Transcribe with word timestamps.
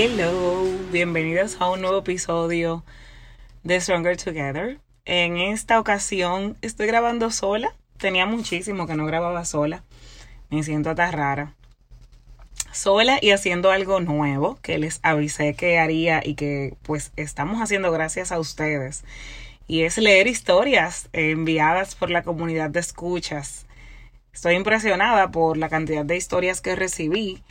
Hello, 0.00 0.62
bienvenidos 0.92 1.56
a 1.58 1.68
un 1.68 1.80
nuevo 1.80 1.98
episodio 1.98 2.84
de 3.64 3.80
Stronger 3.80 4.16
Together. 4.16 4.78
En 5.04 5.38
esta 5.38 5.80
ocasión 5.80 6.56
estoy 6.62 6.86
grabando 6.86 7.32
sola. 7.32 7.74
Tenía 7.96 8.24
muchísimo 8.24 8.86
que 8.86 8.94
no 8.94 9.06
grababa 9.06 9.44
sola. 9.44 9.82
Me 10.50 10.62
siento 10.62 10.94
tan 10.94 11.12
rara. 11.12 11.54
Sola 12.70 13.18
y 13.20 13.32
haciendo 13.32 13.72
algo 13.72 13.98
nuevo 13.98 14.56
que 14.62 14.78
les 14.78 15.00
avisé 15.02 15.54
que 15.54 15.80
haría 15.80 16.22
y 16.24 16.36
que 16.36 16.76
pues 16.84 17.10
estamos 17.16 17.60
haciendo 17.60 17.90
gracias 17.90 18.30
a 18.30 18.38
ustedes. 18.38 19.02
Y 19.66 19.82
es 19.82 19.98
leer 19.98 20.28
historias 20.28 21.08
enviadas 21.12 21.96
por 21.96 22.10
la 22.10 22.22
comunidad 22.22 22.70
de 22.70 22.78
escuchas 22.78 23.66
Estoy 24.38 24.54
impresionada 24.54 25.32
por 25.32 25.56
la 25.56 25.68
cantidad 25.68 26.04
de 26.04 26.16
historias 26.16 26.60
que 26.60 26.76
recibí 26.76 27.42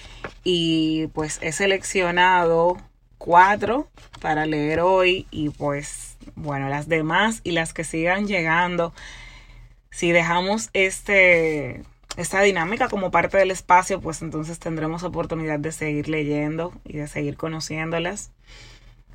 y 0.45 1.07
pues 1.07 1.37
he 1.41 1.51
seleccionado 1.51 2.77
cuatro 3.17 3.89
para 4.21 4.45
leer 4.45 4.79
hoy 4.79 5.27
y 5.29 5.49
pues 5.49 6.15
bueno, 6.35 6.69
las 6.69 6.87
demás 6.87 7.41
y 7.43 7.51
las 7.51 7.73
que 7.73 7.83
sigan 7.83 8.25
llegando. 8.25 8.93
Si 9.91 10.13
dejamos 10.13 10.69
este 10.71 11.83
esta 12.15 12.39
dinámica 12.41 12.87
como 12.87 13.11
parte 13.11 13.37
del 13.37 13.51
espacio, 13.51 13.99
pues 13.99 14.21
entonces 14.21 14.57
tendremos 14.57 15.03
oportunidad 15.03 15.59
de 15.59 15.73
seguir 15.73 16.07
leyendo 16.07 16.71
y 16.85 16.99
de 16.99 17.07
seguir 17.07 17.35
conociéndolas. 17.35 18.31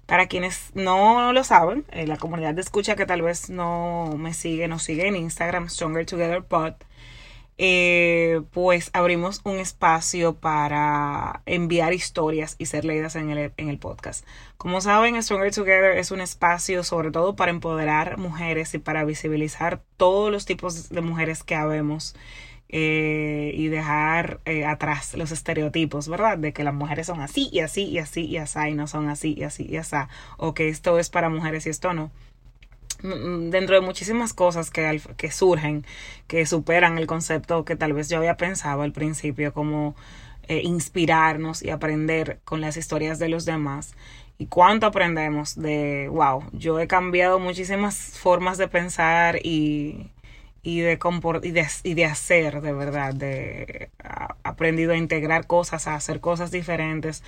Para 0.04 0.26
quienes 0.26 0.72
no 0.74 1.32
lo 1.32 1.42
saben, 1.42 1.86
eh, 1.90 2.06
la 2.06 2.18
comunidad 2.18 2.52
de 2.52 2.60
escucha 2.60 2.96
que 2.96 3.06
tal 3.06 3.22
vez 3.22 3.48
no 3.48 4.14
me 4.18 4.34
sigue, 4.34 4.68
nos 4.68 4.82
sigue 4.82 5.06
en 5.06 5.16
Instagram, 5.16 5.70
Stronger 5.70 6.04
Together 6.04 6.44
Pod 6.44 6.74
eh, 7.58 8.40
pues 8.50 8.90
abrimos 8.92 9.40
un 9.44 9.58
espacio 9.58 10.34
para 10.34 11.42
enviar 11.46 11.92
historias 11.92 12.56
y 12.58 12.66
ser 12.66 12.84
leídas 12.84 13.16
en 13.16 13.30
el, 13.30 13.52
en 13.56 13.68
el 13.68 13.78
podcast. 13.78 14.26
Como 14.56 14.80
saben, 14.80 15.22
Stronger 15.22 15.54
Together 15.54 15.98
es 15.98 16.10
un 16.10 16.20
espacio 16.20 16.82
sobre 16.84 17.10
todo 17.10 17.36
para 17.36 17.50
empoderar 17.50 18.18
mujeres 18.18 18.74
y 18.74 18.78
para 18.78 19.04
visibilizar 19.04 19.82
todos 19.96 20.32
los 20.32 20.46
tipos 20.46 20.88
de 20.88 21.00
mujeres 21.00 21.42
que 21.44 21.54
habemos. 21.54 22.14
Eh, 22.74 23.52
y 23.54 23.68
dejar 23.68 24.40
eh, 24.46 24.64
atrás 24.64 25.12
los 25.12 25.30
estereotipos, 25.30 26.08
¿verdad? 26.08 26.38
De 26.38 26.54
que 26.54 26.64
las 26.64 26.72
mujeres 26.72 27.06
son 27.06 27.20
así 27.20 27.50
y 27.52 27.60
así 27.60 27.84
y 27.84 27.98
así 27.98 28.24
y 28.24 28.38
así 28.38 28.60
y 28.70 28.74
no 28.74 28.86
son 28.86 29.10
así 29.10 29.34
y 29.36 29.42
así 29.42 29.66
y 29.68 29.76
así, 29.76 29.96
o 30.38 30.54
que 30.54 30.70
esto 30.70 30.98
es 30.98 31.10
para 31.10 31.28
mujeres 31.28 31.66
y 31.66 31.68
esto 31.68 31.92
no. 31.92 32.10
Mm, 33.02 33.50
dentro 33.50 33.74
de 33.74 33.80
muchísimas 33.80 34.32
cosas 34.32 34.70
que, 34.70 35.00
que 35.16 35.30
surgen, 35.30 35.84
que 36.28 36.46
superan 36.46 36.98
el 36.98 37.06
concepto 37.06 37.64
que 37.64 37.76
tal 37.76 37.92
vez 37.92 38.08
yo 38.08 38.18
había 38.18 38.36
pensado 38.36 38.82
al 38.82 38.92
principio, 38.92 39.52
como 39.52 39.96
eh, 40.48 40.60
inspirarnos 40.64 41.62
y 41.62 41.70
aprender 41.70 42.40
con 42.44 42.60
las 42.60 42.76
historias 42.76 43.18
de 43.18 43.28
los 43.28 43.44
demás. 43.44 43.94
Y 44.38 44.46
cuánto 44.46 44.86
aprendemos 44.86 45.54
de, 45.56 46.08
wow, 46.10 46.44
yo 46.52 46.80
he 46.80 46.86
cambiado 46.88 47.38
muchísimas 47.38 47.96
formas 47.96 48.58
de 48.58 48.68
pensar 48.68 49.38
y, 49.44 50.10
y 50.62 50.80
de, 50.80 50.98
y 51.42 51.50
de, 51.50 51.66
y 51.84 51.94
de 51.94 52.04
hacer, 52.04 52.60
de 52.60 52.72
verdad, 52.72 53.14
de 53.14 53.90
aprendido 54.42 54.92
a 54.92 54.96
integrar 54.96 55.46
cosas, 55.46 55.86
a 55.86 55.94
hacer 55.94 56.20
cosas 56.20 56.50
diferentes 56.50 57.22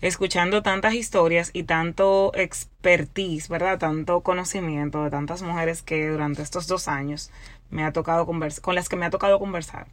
escuchando 0.00 0.62
tantas 0.62 0.94
historias 0.94 1.50
y 1.52 1.64
tanto 1.64 2.32
expertise, 2.34 3.48
¿verdad? 3.48 3.78
Tanto 3.78 4.20
conocimiento 4.20 5.02
de 5.04 5.10
tantas 5.10 5.42
mujeres 5.42 5.82
que 5.82 6.08
durante 6.08 6.42
estos 6.42 6.66
dos 6.66 6.88
años 6.88 7.30
me 7.70 7.84
ha 7.84 7.92
tocado 7.92 8.26
conversar, 8.26 8.62
con 8.62 8.74
las 8.74 8.88
que 8.88 8.96
me 8.96 9.06
ha 9.06 9.10
tocado 9.10 9.38
conversar. 9.38 9.86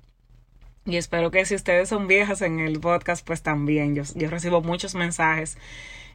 Y 0.86 0.98
espero 0.98 1.32
que 1.32 1.46
si 1.46 1.56
ustedes 1.56 1.90
son 1.90 2.08
viejas 2.08 2.42
en 2.42 2.60
el 2.60 2.80
podcast, 2.80 3.26
pues 3.26 3.42
también. 3.42 3.96
Yo, 3.96 4.04
yo 4.16 4.30
recibo 4.30 4.62
muchos 4.62 4.96
mensajes, 4.96 5.58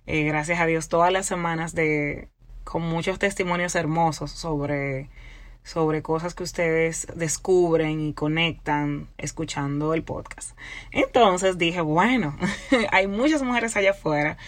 eh, 0.06 0.24
gracias 0.24 0.60
a 0.60 0.66
Dios, 0.66 0.88
todas 0.88 1.12
las 1.12 1.26
semanas 1.26 1.74
de 1.74 2.28
con 2.64 2.82
muchos 2.82 3.18
testimonios 3.18 3.74
hermosos 3.74 4.30
sobre 4.30 5.08
sobre 5.68 6.00
cosas 6.00 6.34
que 6.34 6.42
ustedes 6.42 7.06
descubren 7.14 8.00
y 8.00 8.14
conectan 8.14 9.06
escuchando 9.18 9.92
el 9.92 10.02
podcast. 10.02 10.56
Entonces 10.92 11.58
dije, 11.58 11.82
bueno, 11.82 12.34
hay 12.90 13.06
muchas 13.06 13.42
mujeres 13.42 13.76
allá 13.76 13.90
afuera 13.90 14.38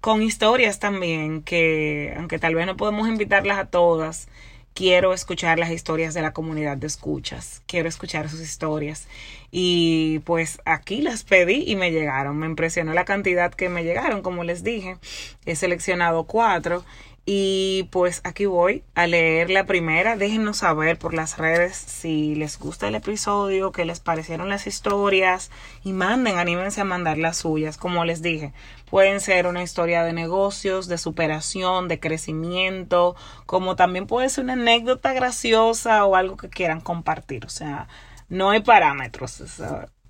con 0.00 0.22
historias 0.22 0.78
también 0.78 1.42
que, 1.42 2.14
aunque 2.16 2.38
tal 2.38 2.54
vez 2.54 2.66
no 2.66 2.78
podemos 2.78 3.06
invitarlas 3.06 3.58
a 3.58 3.66
todas, 3.66 4.28
quiero 4.72 5.12
escuchar 5.12 5.58
las 5.58 5.70
historias 5.70 6.14
de 6.14 6.22
la 6.22 6.32
comunidad 6.32 6.78
de 6.78 6.86
escuchas, 6.86 7.62
quiero 7.66 7.88
escuchar 7.88 8.30
sus 8.30 8.40
historias. 8.40 9.06
Y 9.50 10.20
pues 10.20 10.62
aquí 10.64 11.02
las 11.02 11.24
pedí 11.24 11.64
y 11.66 11.76
me 11.76 11.92
llegaron, 11.92 12.38
me 12.38 12.46
impresionó 12.46 12.94
la 12.94 13.04
cantidad 13.04 13.52
que 13.52 13.68
me 13.68 13.84
llegaron, 13.84 14.22
como 14.22 14.42
les 14.42 14.64
dije, 14.64 14.96
he 15.44 15.54
seleccionado 15.54 16.24
cuatro 16.24 16.82
y 17.24 17.84
pues 17.92 18.20
aquí 18.24 18.46
voy 18.46 18.82
a 18.96 19.06
leer 19.06 19.48
la 19.48 19.64
primera. 19.64 20.16
Déjenos 20.16 20.58
saber 20.58 20.98
por 20.98 21.14
las 21.14 21.38
redes 21.38 21.76
si 21.76 22.34
les 22.34 22.58
gusta 22.58 22.88
el 22.88 22.96
episodio, 22.96 23.70
qué 23.70 23.84
les 23.84 24.00
parecieron 24.00 24.48
las 24.48 24.66
historias 24.66 25.52
y 25.84 25.92
manden, 25.92 26.38
anímense 26.38 26.80
a 26.80 26.84
mandar 26.84 27.18
las 27.18 27.36
suyas. 27.36 27.76
Como 27.76 28.04
les 28.04 28.22
dije, 28.22 28.52
pueden 28.90 29.20
ser 29.20 29.46
una 29.46 29.62
historia 29.62 30.02
de 30.02 30.12
negocios, 30.12 30.88
de 30.88 30.98
superación, 30.98 31.86
de 31.86 32.00
crecimiento, 32.00 33.14
como 33.46 33.76
también 33.76 34.08
puede 34.08 34.28
ser 34.28 34.42
una 34.44 34.54
anécdota 34.54 35.12
graciosa 35.12 36.04
o 36.04 36.16
algo 36.16 36.36
que 36.36 36.48
quieran 36.48 36.80
compartir. 36.80 37.46
O 37.46 37.50
sea, 37.50 37.86
no 38.28 38.50
hay 38.50 38.60
parámetros. 38.62 39.42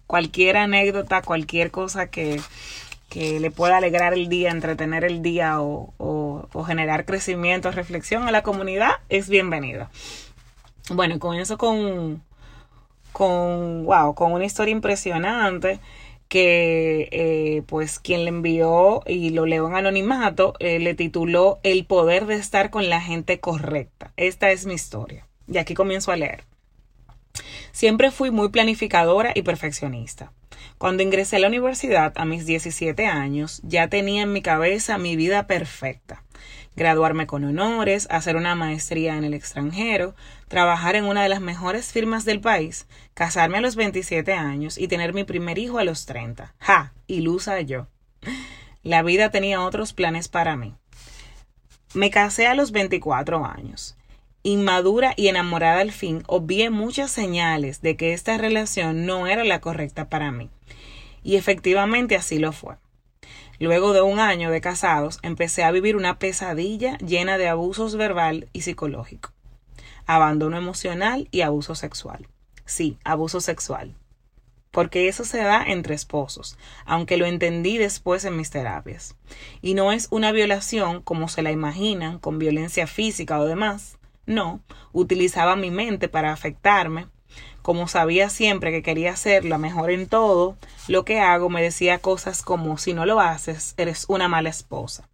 cualquier 0.07 0.57
anécdota, 0.57 1.21
cualquier 1.21 1.71
cosa 1.71 2.07
que 2.07 2.41
que 3.13 3.41
le 3.41 3.51
pueda 3.51 3.77
alegrar 3.77 4.15
el 4.15 4.31
día, 4.31 4.51
entretener 4.51 5.05
el 5.05 5.21
día 5.21 5.61
o, 5.61 6.49
generar 6.67 7.05
crecimiento, 7.05 7.71
reflexión 7.71 8.27
a 8.27 8.31
la 8.31 8.43
comunidad, 8.43 8.93
es 9.11 9.29
bienvenido. 9.29 9.91
Bueno, 10.89 11.19
comienzo 11.19 11.59
con, 11.59 12.23
con, 13.13 13.85
wow, 13.85 14.15
con 14.15 14.33
una 14.33 14.47
historia 14.47 14.73
impresionante 14.73 15.79
que 16.29 17.11
eh, 17.13 17.63
pues 17.67 17.99
quien 17.99 18.25
le 18.25 18.31
envió 18.31 19.03
y 19.07 19.29
lo 19.29 19.45
leo 19.45 19.69
en 19.69 19.75
anonimato 19.75 20.55
eh, 20.59 20.79
le 20.79 20.95
tituló 20.95 21.61
El 21.65 21.85
poder 21.85 22.25
de 22.25 22.37
estar 22.37 22.71
con 22.71 22.89
la 22.89 23.03
gente 23.03 23.41
correcta. 23.41 24.15
Esta 24.17 24.53
es 24.53 24.65
mi 24.65 24.73
historia. 24.73 25.27
Y 25.47 25.59
aquí 25.59 25.75
comienzo 25.75 26.13
a 26.13 26.17
leer. 26.17 26.45
Siempre 27.73 28.11
fui 28.11 28.31
muy 28.31 28.51
planificadora 28.51 29.33
y 29.35 29.43
perfeccionista. 29.43 30.33
Cuando 30.79 31.03
ingresé 31.03 31.37
a 31.37 31.39
la 31.39 31.49
universidad 31.49 32.13
a 32.17 32.25
mis 32.25 32.47
17 32.47 33.07
años, 33.07 33.61
ya 33.65 33.89
tenía 33.89 34.23
en 34.23 34.33
mi 34.33 34.43
cabeza 34.43 34.99
mi 34.99 35.17
vida 35.17 35.47
perfecta. 35.47 36.25
Graduarme 36.75 37.27
con 37.27 37.45
honores, 37.45 38.09
hacer 38.11 38.37
una 38.37 38.55
maestría 38.55 39.17
en 39.17 39.25
el 39.25 39.35
extranjero, 39.35 40.15
trabajar 40.49 40.97
en 40.97 41.05
una 41.05 41.23
de 41.23 41.29
las 41.29 41.41
mejores 41.41 41.93
firmas 41.93 42.25
del 42.25 42.41
país, 42.41 42.87
casarme 43.15 43.59
a 43.59 43.61
los 43.61 43.77
27 43.77 44.33
años 44.33 44.79
y 44.79 44.89
tener 44.89 45.13
mi 45.13 45.25
primer 45.25 45.59
hijo 45.59 45.79
a 45.79 45.85
los 45.85 46.07
30. 46.07 46.55
¡Ja! 46.59 46.93
Ilusa 47.07 47.61
yo. 47.61 47.89
La 48.83 49.03
vida 49.03 49.31
tenía 49.31 49.63
otros 49.63 49.93
planes 49.93 50.29
para 50.29 50.57
mí. 50.57 50.75
Me 51.95 52.11
casé 52.11 52.47
a 52.47 52.55
los 52.55 52.73
24 52.73 53.45
años. 53.45 53.97
Inmadura 54.45 55.15
y 55.17 55.29
enamorada 55.29 55.81
al 55.81 55.93
fin, 55.93 56.25
obvié 56.27 56.69
muchas 56.71 57.13
señales 57.13 57.81
de 57.81 57.97
que 57.97 58.13
esta 58.13 58.39
relación 58.39 59.07
no 59.07 59.29
era 59.29 59.45
la 59.45 59.61
correcta 59.61 60.09
para 60.09 60.33
mí. 60.33 60.51
Y 61.23 61.37
efectivamente 61.37 62.17
así 62.17 62.39
lo 62.39 62.51
fue. 62.51 62.75
Luego 63.61 63.93
de 63.93 64.03
un 64.03 64.19
año 64.19 64.51
de 64.51 64.61
casados, 64.61 65.21
empecé 65.23 65.63
a 65.63 65.71
vivir 65.71 65.95
una 65.95 66.19
pesadilla 66.19 66.99
llena 66.99 67.39
de 67.39 67.49
abusos 67.49 67.95
verbal 67.95 68.49
y 68.53 68.63
psicológico, 68.63 69.31
abandono 70.07 70.57
emocional 70.57 71.29
y 71.31 71.43
abuso 71.43 71.77
sexual. 71.77 72.27
Sí, 72.65 72.99
abuso 73.05 73.41
sexual. 73.41 73.95
Porque 74.73 75.07
eso 75.07 75.25
se 75.25 75.39
da 75.39 75.63
entre 75.63 75.95
esposos, 75.95 76.59
aunque 76.85 77.17
lo 77.17 77.27
entendí 77.27 77.79
después 77.79 78.25
en 78.25 78.37
mis 78.37 78.51
terapias. 78.51 79.15
Y 79.61 79.75
no 79.75 79.93
es 79.93 80.09
una 80.11 80.33
violación 80.33 81.01
como 81.01 81.29
se 81.29 81.43
la 81.43 81.53
imaginan, 81.53 82.19
con 82.19 82.41
violencia 82.41 82.89
física 82.89 83.39
o 83.39 83.45
demás. 83.45 83.99
No, 84.27 84.61
utilizaba 84.93 85.57
mi 85.57 85.71
mente 85.71 86.09
para 86.09 86.33
afectarme. 86.33 87.09
Como 87.61 87.89
sabía 87.89 88.29
siempre 88.29 88.71
que 88.71 88.83
quería 88.83 89.17
ser 89.17 89.45
la 89.45 89.59
mejor 89.59 89.91
en 89.91 90.07
todo, 90.07 90.57
lo 90.89 91.05
que 91.05 91.21
hago 91.21 91.49
me 91.49 91.63
decía 91.63 91.99
cosas 91.99 92.43
como 92.43 92.79
si 92.79 92.93
no 92.93 93.07
lo 93.07 93.21
haces, 93.21 93.75
eres 93.77 94.05
una 94.09 94.29
mala 94.29 94.49
esposa. 94.49 95.09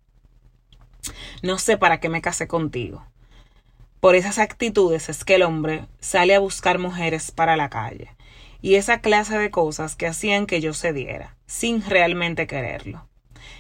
No 1.43 1.59
sé 1.59 1.79
para 1.79 2.01
qué 2.01 2.09
me 2.09 2.23
casé 2.23 2.49
contigo. 2.49 3.07
Por 4.01 4.15
esas 4.15 4.39
actitudes 4.39 5.09
es 5.09 5.25
que 5.25 5.37
el 5.37 5.43
hombre 5.43 5.87
sale 6.01 6.35
a 6.35 6.41
buscar 6.41 6.79
mujeres 6.79 7.31
para 7.31 7.57
la 7.57 7.69
calle. 7.69 8.15
Y 8.61 8.75
esa 8.75 9.01
clase 9.01 9.39
de 9.39 9.51
cosas 9.51 9.95
que 9.95 10.07
hacían 10.07 10.47
que 10.47 10.61
yo 10.61 10.75
cediera, 10.75 11.37
sin 11.47 11.85
realmente 11.85 12.47
quererlo. 12.47 13.07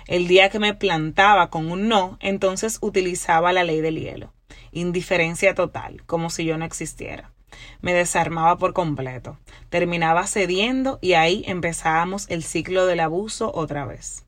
El 0.06 0.26
día 0.28 0.50
que 0.50 0.58
me 0.58 0.74
plantaba 0.74 1.50
con 1.50 1.70
un 1.70 1.88
no, 1.88 2.18
entonces 2.20 2.78
utilizaba 2.80 3.52
la 3.52 3.64
ley 3.64 3.80
del 3.80 4.00
hielo 4.00 4.32
indiferencia 4.72 5.54
total, 5.54 6.02
como 6.06 6.30
si 6.30 6.44
yo 6.44 6.58
no 6.58 6.64
existiera. 6.64 7.32
Me 7.80 7.94
desarmaba 7.94 8.58
por 8.58 8.72
completo. 8.72 9.38
Terminaba 9.70 10.26
cediendo 10.26 10.98
y 11.00 11.14
ahí 11.14 11.44
empezábamos 11.46 12.28
el 12.28 12.42
ciclo 12.42 12.86
del 12.86 13.00
abuso 13.00 13.50
otra 13.54 13.84
vez. 13.86 14.24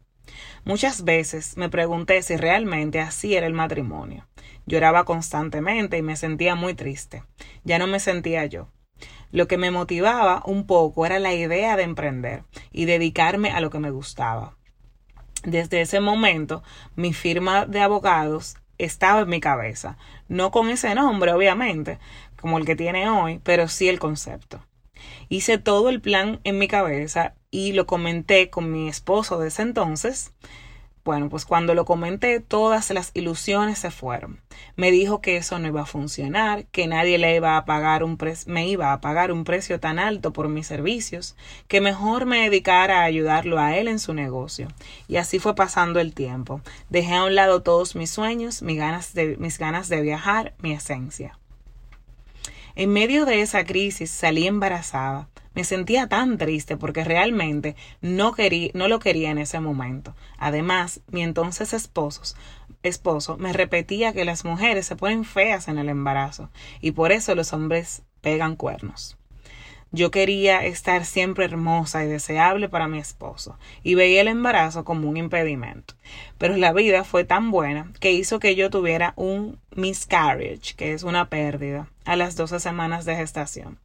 Muchas 0.64 1.04
veces 1.04 1.56
me 1.56 1.69
pregunté 1.69 2.22
si 2.22 2.37
realmente 2.37 3.00
así 3.00 3.34
era 3.34 3.46
el 3.46 3.54
matrimonio. 3.54 4.26
Lloraba 4.66 5.04
constantemente 5.04 5.96
y 5.98 6.02
me 6.02 6.16
sentía 6.16 6.54
muy 6.54 6.75
triste. 6.75 7.25
Ya 7.64 7.78
no 7.78 7.86
me 7.86 7.98
sentía 7.98 8.44
yo. 8.46 8.69
Lo 9.32 9.48
que 9.48 9.58
me 9.58 9.70
motivaba 9.70 10.43
un 10.44 10.66
poco 10.66 11.06
era 11.06 11.19
la 11.19 11.32
idea 11.32 11.76
de 11.76 11.84
emprender 11.84 12.44
y 12.70 12.84
dedicarme 12.84 13.50
a 13.50 13.60
lo 13.60 13.70
que 13.70 13.78
me 13.78 13.90
gustaba. 13.90 14.56
Desde 15.44 15.81
ese 15.81 16.00
momento, 16.00 16.62
mi 16.96 17.14
firma 17.14 17.64
de 17.64 17.81
abogados 17.81 18.56
estaba 18.85 19.21
en 19.23 19.29
mi 19.29 19.41
cabeza, 19.41 19.97
no 20.29 20.50
con 20.50 20.69
ese 20.71 20.94
nombre, 20.94 21.32
obviamente, 21.32 21.99
como 22.41 22.59
el 22.59 22.65
que 22.65 22.77
tiene 22.77 23.09
hoy, 23.09 23.41
pero 23.43 23.69
sí 23.69 23.88
el 23.88 23.99
concepto. 23.99 24.65
Hice 25.29 25.59
todo 25.59 25.88
el 25.88 26.00
plan 26.00 26.41
en 26.44 26.59
mi 26.59 26.69
cabeza 26.69 27.35
y 27.50 27.73
lo 27.73 27.87
comenté 27.87 28.50
con 28.50 28.71
mi 28.71 28.88
esposo 28.88 29.38
de 29.38 29.49
ese 29.49 29.62
entonces. 29.62 30.32
Bueno, 31.10 31.28
pues 31.28 31.44
cuando 31.44 31.74
lo 31.74 31.84
comenté, 31.84 32.38
todas 32.38 32.88
las 32.90 33.10
ilusiones 33.14 33.80
se 33.80 33.90
fueron. 33.90 34.38
Me 34.76 34.92
dijo 34.92 35.20
que 35.20 35.38
eso 35.38 35.58
no 35.58 35.66
iba 35.66 35.80
a 35.80 35.84
funcionar, 35.84 36.66
que 36.66 36.86
nadie 36.86 37.18
le 37.18 37.34
iba 37.34 37.56
a 37.56 37.64
pagar 37.64 38.04
un 38.04 38.16
me 38.46 38.68
iba 38.68 38.92
a 38.92 39.00
pagar 39.00 39.32
un 39.32 39.42
precio 39.42 39.80
tan 39.80 39.98
alto 39.98 40.32
por 40.32 40.48
mis 40.48 40.68
servicios, 40.68 41.34
que 41.66 41.80
mejor 41.80 42.26
me 42.26 42.42
dedicara 42.42 43.00
a 43.00 43.06
ayudarlo 43.06 43.58
a 43.58 43.76
él 43.76 43.88
en 43.88 43.98
su 43.98 44.14
negocio. 44.14 44.68
Y 45.08 45.16
así 45.16 45.40
fue 45.40 45.56
pasando 45.56 45.98
el 45.98 46.14
tiempo. 46.14 46.60
Dejé 46.90 47.14
a 47.14 47.24
un 47.24 47.34
lado 47.34 47.60
todos 47.60 47.96
mis 47.96 48.10
sueños, 48.10 48.62
mis 48.62 48.78
ganas 48.78 49.12
de, 49.12 49.36
mis 49.36 49.58
ganas 49.58 49.88
de 49.88 50.02
viajar, 50.02 50.54
mi 50.60 50.74
esencia. 50.74 51.36
En 52.76 52.92
medio 52.92 53.24
de 53.24 53.40
esa 53.40 53.64
crisis 53.64 54.12
salí 54.12 54.46
embarazada. 54.46 55.28
Me 55.55 55.64
sentía 55.64 56.08
tan 56.08 56.38
triste 56.38 56.76
porque 56.76 57.05
realmente 57.05 57.76
no, 58.00 58.32
quería, 58.32 58.70
no 58.75 58.88
lo 58.88 59.00
quería 59.00 59.31
en 59.31 59.38
ese 59.38 59.61
momento. 59.61 60.14
Además, 60.38 61.00
mi 61.08 61.23
entonces 61.23 61.73
esposo, 61.73 62.23
esposo 62.82 63.37
me 63.37 63.52
repetía 63.52 64.12
que 64.12 64.25
las 64.25 64.44
mujeres 64.44 64.87
se 64.87 64.97
ponen 64.97 65.25
feas 65.25 65.69
en 65.69 65.79
el 65.79 65.88
embarazo 65.88 66.50
y 66.81 66.93
por 66.93 67.12
eso 67.12 67.35
los 67.35 67.52
hombres 67.52 68.02
pegan 68.20 68.56
cuernos. 68.56 69.17
Yo 69.93 70.12
quería 70.12 70.64
estar 70.64 71.05
siempre 71.05 71.47
hermosa 71.47 72.05
y 72.05 72.08
deseable 72.08 72.69
para 72.69 72.87
mi 72.87 72.99
esposo, 72.99 73.58
y 73.82 73.96
veía 73.96 74.20
el 74.20 74.29
embarazo 74.29 74.85
como 74.85 75.08
un 75.08 75.17
impedimento. 75.17 75.94
Pero 76.38 76.56
la 76.56 76.73
vida 76.73 77.03
fue 77.03 77.25
tan 77.25 77.50
buena 77.50 77.91
que 77.99 78.12
hizo 78.12 78.38
que 78.38 78.55
yo 78.55 78.70
tuviera 78.70 79.14
un 79.17 79.58
miscarriage, 79.75 80.76
que 80.76 80.93
es 80.93 81.03
una 81.03 81.29
pérdida, 81.29 81.88
a 82.05 82.14
las 82.14 82.37
12 82.37 82.61
semanas 82.61 83.05
de 83.05 83.17
gestación. 83.17 83.81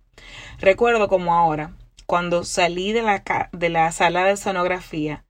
Recuerdo 0.60 1.08
como 1.08 1.34
ahora, 1.34 1.74
cuando 2.06 2.44
salí 2.44 2.92
de 2.94 3.02
la, 3.02 3.50
de 3.52 3.70
la 3.70 3.92
sala 3.92 4.26
de 4.26 4.38
sonografía, 4.38 5.24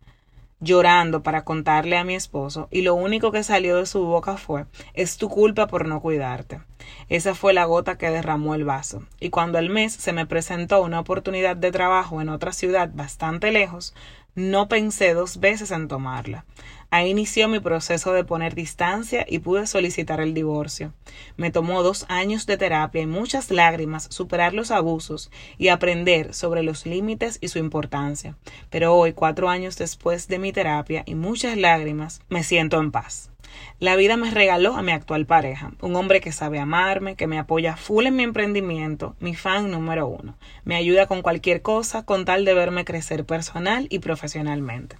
llorando 0.60 1.22
para 1.22 1.44
contarle 1.44 1.98
a 1.98 2.04
mi 2.04 2.16
esposo 2.16 2.68
y 2.72 2.82
lo 2.82 2.96
único 2.96 3.32
que 3.32 3.44
salió 3.44 3.78
de 3.78 3.86
su 3.86 4.06
boca 4.06 4.38
fue 4.38 4.66
es 4.94 5.18
tu 5.18 5.30
culpa 5.30 5.68
por 5.68 5.88
no 5.88 6.02
cuidarte. 6.02 6.62
Esa 7.10 7.36
fue 7.36 7.54
la 7.54 7.66
gota 7.66 7.98
que 7.98 8.10
derramó 8.10 8.56
el 8.56 8.64
vaso. 8.64 9.04
Y 9.20 9.30
cuando 9.30 9.58
al 9.58 9.70
mes 9.70 9.94
se 9.94 10.14
me 10.14 10.26
presentó 10.26 10.82
una 10.82 11.00
oportunidad 11.00 11.56
de 11.56 11.72
trabajo 11.72 12.22
en 12.22 12.30
otra 12.30 12.52
ciudad 12.52 12.90
bastante 12.94 13.52
lejos, 13.52 13.94
no 14.36 14.68
pensé 14.68 15.14
dos 15.14 15.40
veces 15.40 15.72
en 15.72 15.88
tomarla. 15.88 16.46
Ahí 16.92 17.10
inició 17.10 17.48
mi 17.48 17.60
proceso 17.60 18.14
de 18.14 18.24
poner 18.24 18.54
distancia 18.54 19.26
y 19.28 19.40
pude 19.40 19.68
solicitar 19.68 20.22
el 20.22 20.34
divorcio. 20.34 20.94
Me 21.36 21.52
tomó 21.52 21.84
dos 21.84 22.06
años 22.10 22.46
de 22.46 22.58
terapia 22.58 23.02
y 23.02 23.08
muchas 23.08 23.52
lágrimas 23.52 24.08
superar 24.12 24.54
los 24.54 24.72
abusos 24.72 25.32
y 25.58 25.70
aprender 25.70 26.34
sobre 26.34 26.64
los 26.64 26.86
límites 26.86 27.38
y 27.42 27.48
su 27.48 27.60
importancia. 27.60 28.38
Pero 28.70 28.94
hoy, 28.94 29.14
cuatro 29.14 29.50
años 29.50 29.78
después 29.78 30.28
de 30.28 30.40
mi 30.40 30.54
terapia 30.54 31.04
y 31.06 31.16
muchas 31.16 31.58
lágrimas, 31.58 32.22
me 32.30 32.44
siento 32.44 32.80
en 32.80 32.92
paz. 32.92 33.32
La 33.80 33.96
vida 33.96 34.18
me 34.18 34.32
regaló 34.32 34.76
a 34.76 34.82
mi 34.82 34.92
actual 34.92 35.26
pareja, 35.26 35.72
un 35.82 35.96
hombre 35.96 36.22
que 36.22 36.32
sabe 36.32 36.60
amarme, 36.60 37.16
que 37.16 37.28
me 37.28 37.40
apoya 37.40 37.76
full 37.76 38.06
en 38.06 38.16
mi 38.16 38.24
emprendimiento, 38.24 39.16
mi 39.20 39.36
fan 39.36 39.72
número 39.72 40.08
uno. 40.08 40.38
Me 40.64 40.76
ayuda 40.76 41.08
con 41.08 41.22
cualquier 41.22 41.62
cosa 41.62 42.06
con 42.06 42.26
tal 42.26 42.46
de 42.46 42.54
verme 42.54 42.86
crecer 42.86 43.26
personal 43.26 43.88
y 43.90 44.00
profesionalmente. 44.00 44.98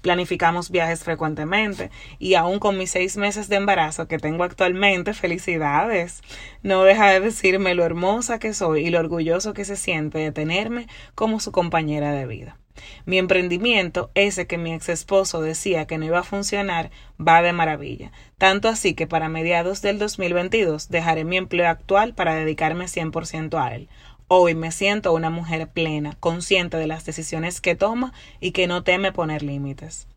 Planificamos 0.00 0.70
viajes 0.70 1.04
frecuentemente 1.04 1.90
y 2.18 2.34
aún 2.34 2.58
con 2.58 2.76
mis 2.76 2.90
seis 2.90 3.16
meses 3.16 3.48
de 3.48 3.56
embarazo 3.56 4.08
que 4.08 4.18
tengo 4.18 4.44
actualmente, 4.44 5.14
felicidades. 5.14 6.22
No 6.62 6.84
deja 6.84 7.10
de 7.10 7.20
decirme 7.20 7.74
lo 7.74 7.84
hermosa 7.84 8.38
que 8.38 8.54
soy 8.54 8.86
y 8.86 8.90
lo 8.90 8.98
orgulloso 8.98 9.54
que 9.54 9.64
se 9.64 9.76
siente 9.76 10.18
de 10.18 10.32
tenerme 10.32 10.86
como 11.14 11.40
su 11.40 11.52
compañera 11.52 12.12
de 12.12 12.26
vida. 12.26 12.58
Mi 13.04 13.18
emprendimiento, 13.18 14.10
ese 14.14 14.46
que 14.46 14.58
mi 14.58 14.72
ex 14.72 14.88
esposo 14.88 15.40
decía 15.42 15.86
que 15.86 15.98
no 15.98 16.04
iba 16.04 16.20
a 16.20 16.24
funcionar, 16.24 16.90
va 17.20 17.42
de 17.42 17.52
maravilla. 17.52 18.12
Tanto 18.38 18.68
así 18.68 18.94
que 18.94 19.06
para 19.06 19.28
mediados 19.28 19.82
del 19.82 19.98
2022 19.98 20.88
dejaré 20.88 21.24
mi 21.24 21.36
empleo 21.36 21.68
actual 21.68 22.14
para 22.14 22.34
dedicarme 22.34 22.86
100% 22.86 23.62
a 23.62 23.74
él. 23.74 23.88
Hoy 24.28 24.54
me 24.54 24.72
siento 24.72 25.12
una 25.12 25.28
mujer 25.28 25.68
plena, 25.68 26.16
consciente 26.18 26.78
de 26.78 26.86
las 26.86 27.04
decisiones 27.04 27.60
que 27.60 27.74
toma 27.74 28.14
y 28.40 28.52
que 28.52 28.66
no 28.66 28.82
teme 28.82 29.12
poner 29.12 29.42
límites. 29.42 30.08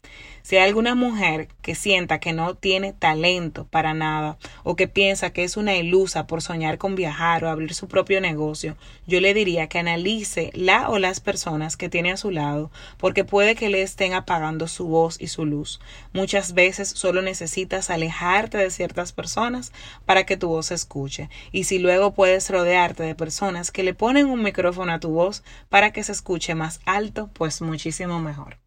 Si 0.45 0.57
hay 0.57 0.67
alguna 0.67 0.93
mujer 0.93 1.47
que 1.63 1.73
sienta 1.73 2.19
que 2.19 2.31
no 2.31 2.53
tiene 2.53 2.93
talento 2.93 3.65
para 3.65 3.95
nada 3.95 4.37
o 4.63 4.75
que 4.75 4.87
piensa 4.87 5.31
que 5.31 5.43
es 5.43 5.57
una 5.57 5.75
ilusa 5.75 6.27
por 6.27 6.43
soñar 6.43 6.77
con 6.77 6.93
viajar 6.93 7.43
o 7.43 7.49
abrir 7.49 7.73
su 7.73 7.87
propio 7.87 8.21
negocio, 8.21 8.77
yo 9.07 9.21
le 9.21 9.33
diría 9.33 9.65
que 9.69 9.79
analice 9.79 10.51
la 10.53 10.87
o 10.91 10.99
las 10.99 11.19
personas 11.19 11.77
que 11.77 11.89
tiene 11.89 12.11
a 12.11 12.17
su 12.17 12.29
lado 12.29 12.69
porque 12.99 13.23
puede 13.23 13.55
que 13.55 13.69
le 13.69 13.81
estén 13.81 14.13
apagando 14.13 14.67
su 14.67 14.87
voz 14.87 15.19
y 15.19 15.29
su 15.29 15.45
luz. 15.45 15.79
Muchas 16.13 16.53
veces 16.53 16.89
solo 16.89 17.23
necesitas 17.23 17.89
alejarte 17.89 18.59
de 18.59 18.69
ciertas 18.69 19.13
personas 19.13 19.71
para 20.05 20.27
que 20.27 20.37
tu 20.37 20.49
voz 20.49 20.67
se 20.67 20.75
escuche 20.75 21.27
y 21.51 21.63
si 21.63 21.79
luego 21.79 22.13
puedes 22.13 22.51
rodearte 22.51 23.01
de 23.01 23.15
personas 23.15 23.71
que 23.71 23.81
le 23.81 23.95
ponen 23.95 24.27
un 24.27 24.43
micrófono 24.43 24.93
a 24.93 24.99
tu 24.99 25.09
voz 25.09 25.43
para 25.69 25.91
que 25.91 26.03
se 26.03 26.11
escuche 26.11 26.53
más 26.53 26.81
alto, 26.85 27.31
pues 27.33 27.63
muchísimo 27.63 28.19
mejor. 28.19 28.63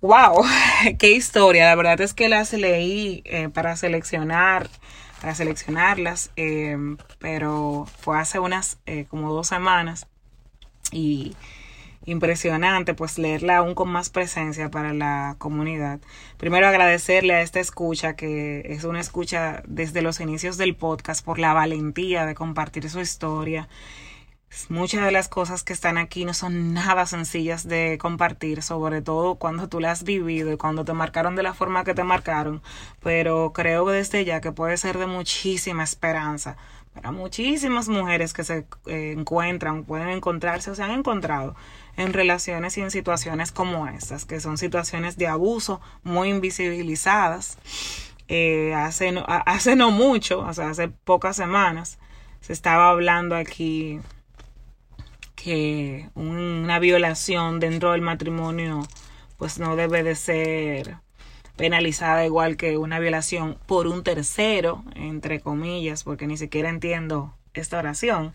Wow, 0.00 0.44
qué 0.98 1.12
historia. 1.12 1.66
La 1.66 1.74
verdad 1.74 2.00
es 2.00 2.14
que 2.14 2.28
las 2.28 2.52
leí 2.54 3.22
eh, 3.26 3.50
para 3.50 3.76
seleccionar, 3.76 4.70
para 5.20 5.34
seleccionarlas, 5.34 6.30
eh, 6.36 6.76
pero 7.18 7.86
fue 8.00 8.18
hace 8.18 8.38
unas 8.38 8.78
eh, 8.86 9.04
como 9.10 9.32
dos 9.32 9.48
semanas 9.48 10.06
y 10.90 11.36
impresionante 12.06 12.94
pues 12.94 13.18
leerla 13.18 13.58
aún 13.58 13.74
con 13.74 13.90
más 13.90 14.08
presencia 14.08 14.70
para 14.70 14.94
la 14.94 15.36
comunidad. 15.38 16.00
Primero 16.38 16.66
agradecerle 16.66 17.34
a 17.34 17.42
esta 17.42 17.60
escucha 17.60 18.16
que 18.16 18.62
es 18.64 18.84
una 18.84 19.00
escucha 19.00 19.62
desde 19.66 20.00
los 20.00 20.18
inicios 20.20 20.56
del 20.56 20.76
podcast 20.76 21.22
por 21.22 21.38
la 21.38 21.52
valentía 21.52 22.24
de 22.24 22.34
compartir 22.34 22.88
su 22.88 23.00
historia 23.00 23.68
Muchas 24.68 25.04
de 25.04 25.12
las 25.12 25.28
cosas 25.28 25.62
que 25.62 25.72
están 25.72 25.96
aquí 25.96 26.24
no 26.24 26.34
son 26.34 26.74
nada 26.74 27.06
sencillas 27.06 27.68
de 27.68 27.98
compartir, 28.00 28.62
sobre 28.62 29.00
todo 29.00 29.36
cuando 29.36 29.68
tú 29.68 29.78
las 29.78 30.00
has 30.00 30.04
vivido 30.04 30.52
y 30.52 30.56
cuando 30.56 30.84
te 30.84 30.92
marcaron 30.92 31.36
de 31.36 31.44
la 31.44 31.54
forma 31.54 31.84
que 31.84 31.94
te 31.94 32.02
marcaron, 32.02 32.60
pero 33.00 33.52
creo 33.52 33.88
desde 33.88 34.24
ya 34.24 34.40
que 34.40 34.50
puede 34.50 34.76
ser 34.76 34.98
de 34.98 35.06
muchísima 35.06 35.84
esperanza 35.84 36.56
para 36.94 37.12
muchísimas 37.12 37.88
mujeres 37.88 38.32
que 38.32 38.44
se 38.44 38.66
eh, 38.86 39.14
encuentran, 39.16 39.84
pueden 39.84 40.08
encontrarse 40.08 40.70
o 40.70 40.74
se 40.74 40.82
han 40.82 40.90
encontrado 40.90 41.54
en 41.96 42.12
relaciones 42.12 42.76
y 42.78 42.80
en 42.80 42.90
situaciones 42.90 43.52
como 43.52 43.86
estas, 43.86 44.24
que 44.24 44.40
son 44.40 44.58
situaciones 44.58 45.16
de 45.16 45.28
abuso 45.28 45.80
muy 46.02 46.30
invisibilizadas. 46.30 47.58
Eh, 48.28 48.74
hace, 48.74 49.12
hace 49.26 49.76
no 49.76 49.90
mucho, 49.90 50.40
o 50.40 50.54
sea, 50.54 50.70
hace 50.70 50.88
pocas 50.88 51.36
semanas, 51.36 51.98
se 52.40 52.52
estaba 52.52 52.90
hablando 52.90 53.36
aquí 53.36 54.00
que 55.42 56.10
una 56.14 56.78
violación 56.78 57.60
dentro 57.60 57.92
del 57.92 58.02
matrimonio 58.02 58.82
pues 59.38 59.58
no 59.58 59.74
debe 59.74 60.02
de 60.02 60.14
ser 60.14 60.96
penalizada 61.56 62.26
igual 62.26 62.58
que 62.58 62.76
una 62.76 62.98
violación 62.98 63.56
por 63.66 63.86
un 63.86 64.02
tercero, 64.02 64.84
entre 64.94 65.40
comillas, 65.40 66.04
porque 66.04 66.26
ni 66.26 66.36
siquiera 66.36 66.68
entiendo 66.68 67.34
esta 67.54 67.78
oración, 67.78 68.34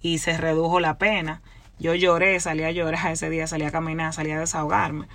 y 0.00 0.18
se 0.18 0.36
redujo 0.36 0.78
la 0.78 0.96
pena. 0.96 1.42
Yo 1.80 1.94
lloré, 1.94 2.38
salí 2.38 2.62
a 2.62 2.70
llorar 2.70 3.12
ese 3.12 3.30
día, 3.30 3.48
salí 3.48 3.64
a 3.64 3.72
caminar, 3.72 4.12
salí 4.12 4.30
a 4.30 4.38
desahogarme, 4.38 5.08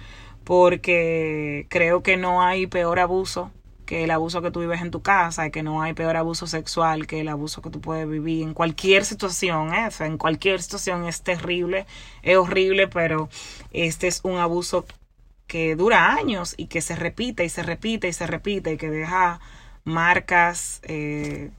porque 0.43 1.67
creo 1.69 2.03
que 2.03 2.17
no 2.17 2.41
hay 2.41 2.67
peor 2.67 2.99
abuso 2.99 3.51
que 3.89 4.03
el 4.03 4.11
abuso 4.11 4.43
que 4.43 4.51
tú 4.51 4.59
vives 4.59 4.81
en 4.83 4.91
tu 4.91 5.01
casa 5.01 5.47
y 5.47 5.51
que 5.51 5.63
no 5.63 5.81
hay 5.81 5.93
peor 5.93 6.15
abuso 6.15 6.45
sexual 6.45 7.07
que 7.07 7.21
el 7.21 7.27
abuso 7.27 7.63
que 7.63 7.71
tú 7.71 7.81
puedes 7.81 8.07
vivir 8.07 8.43
en 8.43 8.53
cualquier 8.53 9.03
situación, 9.03 9.73
¿eh? 9.73 9.89
en 10.01 10.19
cualquier 10.19 10.61
situación 10.61 11.07
es 11.07 11.23
terrible, 11.23 11.87
es 12.21 12.37
horrible, 12.37 12.87
pero 12.87 13.29
este 13.71 14.07
es 14.07 14.19
un 14.21 14.37
abuso 14.37 14.85
que 15.47 15.75
dura 15.75 16.13
años 16.13 16.53
y 16.55 16.67
que 16.67 16.81
se 16.81 16.95
repite 16.95 17.43
y 17.43 17.49
se 17.49 17.63
repite 17.63 18.07
y 18.07 18.13
se 18.13 18.27
repite 18.27 18.73
y 18.73 18.77
que 18.77 18.91
deja 18.91 19.39
marcas 19.85 20.81
eh, 20.83 21.49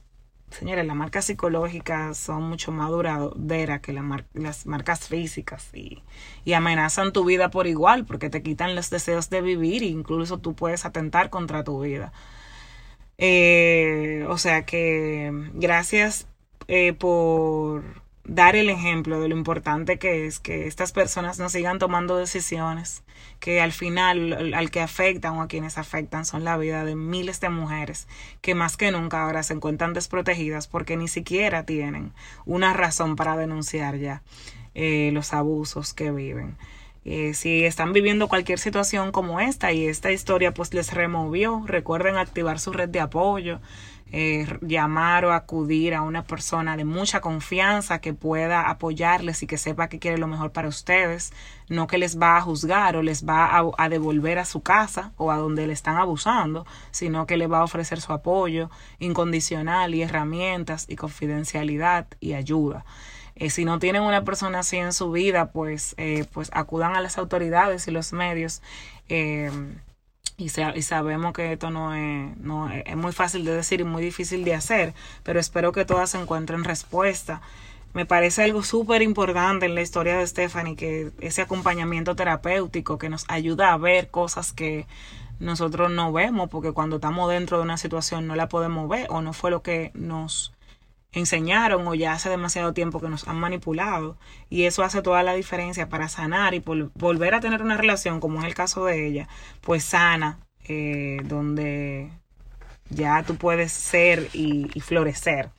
señores, 0.51 0.85
las 0.85 0.95
marcas 0.95 1.25
psicológicas 1.25 2.17
son 2.17 2.43
mucho 2.43 2.71
más 2.71 2.89
duraderas 2.89 3.81
que 3.81 3.93
las 3.93 4.65
marcas 4.65 5.07
físicas 5.07 5.69
y, 5.73 6.03
y, 6.45 6.53
amenazan 6.53 7.13
tu 7.13 7.25
vida 7.25 7.49
por 7.49 7.67
igual 7.67 8.05
porque 8.05 8.29
te 8.29 8.43
quitan 8.43 8.75
los 8.75 8.89
deseos 8.89 9.29
de 9.29 9.41
vivir 9.41 9.83
e 9.83 9.87
incluso 9.87 10.39
tú 10.39 10.55
puedes 10.55 10.85
atentar 10.85 11.29
contra 11.29 11.63
tu 11.63 11.81
vida. 11.81 12.11
Eh, 13.17 14.25
o 14.29 14.37
sea 14.39 14.65
que 14.65 15.31
gracias 15.53 16.27
eh, 16.67 16.93
por 16.93 17.83
dar 18.23 18.55
el 18.55 18.69
ejemplo 18.69 19.19
de 19.19 19.29
lo 19.29 19.35
importante 19.35 19.97
que 19.97 20.25
es 20.25 20.39
que 20.39 20.67
estas 20.67 20.91
personas 20.91 21.39
no 21.39 21.49
sigan 21.49 21.79
tomando 21.79 22.17
decisiones 22.17 23.03
que 23.39 23.61
al 23.61 23.71
final 23.71 24.53
al 24.53 24.69
que 24.69 24.81
afectan 24.81 25.37
o 25.37 25.41
a 25.41 25.47
quienes 25.47 25.77
afectan 25.77 26.25
son 26.25 26.43
la 26.43 26.57
vida 26.57 26.85
de 26.85 26.95
miles 26.95 27.39
de 27.39 27.49
mujeres 27.49 28.07
que 28.41 28.53
más 28.53 28.77
que 28.77 28.91
nunca 28.91 29.23
ahora 29.23 29.43
se 29.43 29.53
encuentran 29.53 29.93
desprotegidas 29.93 30.67
porque 30.67 30.97
ni 30.97 31.07
siquiera 31.07 31.65
tienen 31.65 32.13
una 32.45 32.73
razón 32.73 33.15
para 33.15 33.37
denunciar 33.37 33.97
ya 33.97 34.21
eh, 34.73 35.09
los 35.13 35.33
abusos 35.33 35.93
que 35.93 36.11
viven. 36.11 36.55
Eh, 37.03 37.33
si 37.33 37.65
están 37.65 37.93
viviendo 37.93 38.27
cualquier 38.27 38.59
situación 38.59 39.11
como 39.11 39.39
esta 39.39 39.71
y 39.73 39.87
esta 39.87 40.11
historia 40.11 40.53
pues 40.53 40.73
les 40.73 40.93
removió, 40.93 41.63
recuerden 41.65 42.15
activar 42.15 42.59
su 42.59 42.71
red 42.71 42.89
de 42.89 42.99
apoyo, 42.99 43.59
eh, 44.13 44.45
llamar 44.61 45.23
o 45.23 45.31
acudir 45.31 45.95
a 45.95 46.01
una 46.01 46.23
persona 46.23 46.75
de 46.75 46.83
mucha 46.83 47.21
confianza 47.21 47.99
que 48.01 48.13
pueda 48.13 48.69
apoyarles 48.69 49.41
y 49.41 49.47
que 49.47 49.57
sepa 49.57 49.87
que 49.87 49.99
quiere 49.99 50.17
lo 50.17 50.27
mejor 50.27 50.51
para 50.51 50.67
ustedes, 50.67 51.31
no 51.69 51.87
que 51.87 51.97
les 51.97 52.19
va 52.19 52.35
a 52.35 52.41
juzgar 52.41 52.97
o 52.97 53.03
les 53.03 53.25
va 53.25 53.73
a, 53.77 53.89
devolver 53.89 54.37
a 54.37 54.45
su 54.45 54.61
casa 54.61 55.13
o 55.15 55.31
a 55.31 55.37
donde 55.37 55.65
le 55.65 55.71
están 55.73 55.95
abusando, 55.95 56.65
sino 56.91 57.25
que 57.25 57.37
le 57.37 57.47
va 57.47 57.59
a 57.59 57.63
ofrecer 57.63 58.01
su 58.01 58.11
apoyo 58.11 58.69
incondicional 58.99 59.95
y 59.95 60.01
herramientas 60.01 60.85
y 60.89 60.97
confidencialidad 60.97 62.07
y 62.19 62.33
ayuda. 62.33 62.83
Eh, 63.35 63.49
si 63.49 63.63
no 63.63 63.79
tienen 63.79 64.03
una 64.03 64.25
persona 64.25 64.59
así 64.59 64.75
en 64.75 64.91
su 64.91 65.09
vida, 65.11 65.51
pues, 65.51 65.95
eh, 65.97 66.25
pues 66.33 66.49
acudan 66.53 66.97
a 66.97 67.01
las 67.01 67.17
autoridades 67.17 67.87
y 67.87 67.91
los 67.91 68.11
medios. 68.11 68.61
Y, 70.37 70.49
sabemos 70.49 71.33
que 71.33 71.53
esto 71.53 71.69
no 71.69 71.93
es, 71.93 72.35
no 72.37 72.69
es 72.71 72.97
muy 72.97 73.11
fácil 73.11 73.45
de 73.45 73.53
decir 73.53 73.81
y 73.81 73.83
muy 73.83 74.03
difícil 74.03 74.43
de 74.43 74.55
hacer, 74.55 74.93
pero 75.23 75.39
espero 75.39 75.71
que 75.71 75.85
todas 75.85 76.15
encuentren 76.15 76.63
respuesta. 76.63 77.41
Me 77.93 78.05
parece 78.05 78.43
algo 78.43 78.63
súper 78.63 79.01
importante 79.01 79.65
en 79.65 79.75
la 79.75 79.81
historia 79.81 80.17
de 80.17 80.25
Stephanie, 80.25 80.75
que 80.75 81.11
ese 81.19 81.41
acompañamiento 81.41 82.15
terapéutico 82.15 82.97
que 82.97 83.09
nos 83.09 83.25
ayuda 83.27 83.73
a 83.73 83.77
ver 83.77 84.09
cosas 84.09 84.53
que 84.53 84.87
nosotros 85.39 85.91
no 85.91 86.13
vemos, 86.13 86.49
porque 86.49 86.71
cuando 86.71 86.97
estamos 86.97 87.29
dentro 87.29 87.57
de 87.57 87.63
una 87.63 87.77
situación 87.77 88.27
no 88.27 88.35
la 88.35 88.47
podemos 88.47 88.87
ver 88.87 89.07
o 89.09 89.21
no 89.21 89.33
fue 89.33 89.51
lo 89.51 89.61
que 89.61 89.91
nos 89.93 90.53
enseñaron 91.13 91.87
o 91.87 91.93
ya 91.93 92.13
hace 92.13 92.29
demasiado 92.29 92.73
tiempo 92.73 93.01
que 93.01 93.09
nos 93.09 93.27
han 93.27 93.37
manipulado 93.37 94.17
y 94.49 94.63
eso 94.63 94.83
hace 94.83 95.01
toda 95.01 95.23
la 95.23 95.33
diferencia 95.33 95.89
para 95.89 96.07
sanar 96.07 96.53
y 96.53 96.59
volver 96.59 97.35
a 97.35 97.41
tener 97.41 97.61
una 97.61 97.77
relación 97.77 98.19
como 98.21 98.39
es 98.39 98.45
el 98.45 98.53
caso 98.53 98.85
de 98.85 99.07
ella 99.07 99.27
pues 99.59 99.83
sana 99.83 100.39
eh, 100.67 101.17
donde 101.25 102.09
ya 102.89 103.23
tú 103.23 103.35
puedes 103.35 103.73
ser 103.73 104.29
y, 104.33 104.67
florecer 104.79 105.49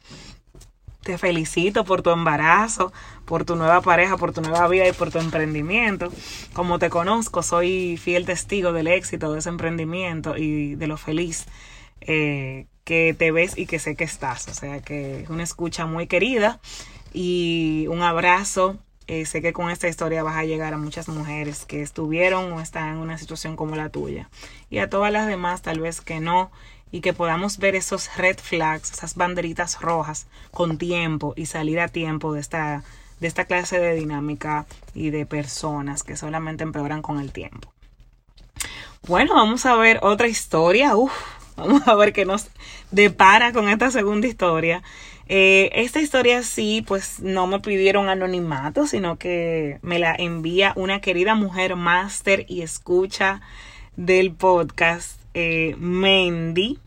te 1.03 1.19
felicito 1.19 1.85
por 1.85 2.01
tu 2.01 2.11
embarazo, 2.11 2.93
por 3.25 3.45
tu 3.45 3.57
nueva 3.57 3.81
pareja, 3.81 4.17
por 4.17 4.33
tu 4.33 4.41
nueva 4.41 4.69
vida 4.69 4.87
y 4.87 4.93
por 4.93 5.11
tu 5.11 5.19
emprendimiento. 5.19 6.13
Como 6.53 6.79
te 6.79 6.91
conozco, 6.91 7.43
soy 7.43 7.97
fiel 7.97 8.25
testigo 8.25 8.73
del 8.73 8.87
éxito 8.87 9.33
de 9.33 9.41
ese 9.41 9.49
emprendimiento 9.49 10.37
y 10.37 10.77
de 10.77 10.87
lo 10.87 10.97
feliz 10.97 11.47
eh, 12.03 12.67
que 12.85 13.15
te 13.17 13.31
ves 13.31 13.57
y 13.57 13.67
que 13.67 13.79
sé 13.79 13.97
que 13.97 14.05
estás. 14.05 14.49
O 14.49 14.55
sea 14.55 14.81
que 14.81 15.23
es 15.23 15.31
una 15.31 15.43
escucha 15.43 15.87
muy 15.87 16.07
querida 16.07 16.61
y 17.13 17.87
un 17.89 18.03
abrazo. 18.03 18.77
Eh, 19.09 19.27
sé 19.27 19.43
que 19.43 19.53
con 19.53 19.71
esta 19.71 19.89
historia 19.89 20.23
vas 20.23 20.37
a 20.37 20.45
llegar 20.45 20.73
a 20.75 20.79
muchas 20.79 21.09
mujeres 21.09 21.65
que 21.65 21.83
estuvieron 21.83 22.53
o 22.53 22.61
están 22.61 22.91
en 22.91 22.97
una 22.97 23.19
situación 23.19 23.57
como 23.57 23.77
la 23.77 23.89
tuya. 23.89 24.31
Y 24.71 24.79
a 24.79 24.89
todas 24.89 25.13
las 25.13 25.27
demás 25.27 25.63
tal 25.63 25.81
vez 25.81 26.01
que 26.01 26.21
no. 26.21 26.51
Y 26.95 27.01
que 27.01 27.15
podamos 27.15 27.57
ver 27.57 27.75
esos 27.75 28.15
red 28.19 28.37
flags, 28.39 28.93
esas 28.93 29.15
banderitas 29.15 29.81
rojas 29.81 30.27
con 30.51 30.77
tiempo 30.77 31.33
y 31.37 31.47
salir 31.47 31.81
a 31.81 31.89
tiempo 31.89 32.35
de 32.35 32.41
esta, 32.41 32.85
de 33.19 33.29
esta 33.29 33.47
clase 33.47 33.79
de 33.79 33.95
dinámica 33.95 34.67
y 34.95 35.09
de 35.09 35.25
personas 35.25 36.03
que 36.03 36.19
solamente 36.19 36.65
empeoran 36.65 37.01
con 37.01 37.19
el 37.19 37.33
tiempo. 37.33 37.73
Bueno, 39.09 39.35
vamos 39.35 39.65
a 39.65 39.75
ver 39.77 40.01
otra 40.03 40.29
historia. 40.29 40.95
Uf, 40.95 41.13
Vamos 41.57 41.87
a 41.87 41.95
ver 41.95 42.13
qué 42.13 42.25
nos 42.25 42.49
depara 42.91 43.53
con 43.53 43.69
esta 43.69 43.91
segunda 43.91 44.27
historia. 44.27 44.83
Eh, 45.29 45.71
esta 45.75 46.01
historia 46.01 46.43
sí, 46.43 46.85
pues 46.87 47.21
no 47.21 47.47
me 47.47 47.61
pidieron 47.61 48.09
anonimato, 48.09 48.87
sino 48.87 49.19
que 49.19 49.79
me 49.83 49.99
la 49.99 50.15
envía 50.15 50.73
una 50.77 51.01
querida 51.01 51.35
mujer 51.35 51.77
máster 51.77 52.47
y 52.49 52.63
escucha 52.63 53.41
del 53.97 54.33
podcast, 54.33 55.21
eh, 55.35 55.77
Mendy. 55.79 56.79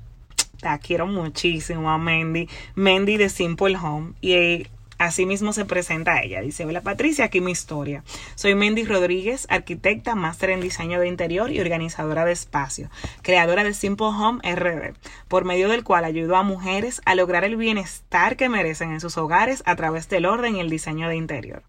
La 0.61 0.79
quiero 0.79 1.05
muchísimo 1.05 1.91
a 1.91 1.97
Mendy. 1.97 2.49
Mendy 2.73 3.17
de 3.17 3.29
Simple 3.29 3.77
Home. 3.77 4.13
Y 4.21 4.67
Asimismo 4.97 5.51
se 5.51 5.65
presenta 5.65 6.21
ella. 6.21 6.41
Dice, 6.41 6.65
hola 6.65 6.81
Patricia, 6.81 7.25
aquí 7.25 7.41
mi 7.41 7.51
historia. 7.51 8.03
Soy 8.35 8.55
Mendy 8.55 8.85
Rodríguez, 8.85 9.45
arquitecta, 9.49 10.15
máster 10.15 10.51
en 10.51 10.61
diseño 10.61 10.99
de 10.99 11.07
interior 11.07 11.51
y 11.51 11.59
organizadora 11.59 12.23
de 12.23 12.31
espacio, 12.31 12.89
creadora 13.21 13.63
de 13.63 13.73
Simple 13.73 14.07
Home 14.07 14.41
RD, 14.43 14.95
por 15.27 15.43
medio 15.43 15.69
del 15.69 15.83
cual 15.83 16.05
ayudo 16.05 16.35
a 16.37 16.43
mujeres 16.43 17.01
a 17.05 17.15
lograr 17.15 17.43
el 17.43 17.57
bienestar 17.57 18.37
que 18.37 18.49
merecen 18.49 18.91
en 18.91 19.01
sus 19.01 19.17
hogares 19.17 19.63
a 19.65 19.75
través 19.75 20.07
del 20.07 20.25
orden 20.25 20.55
y 20.55 20.61
el 20.61 20.69
diseño 20.69 21.09
de 21.09 21.17
interior. 21.17 21.63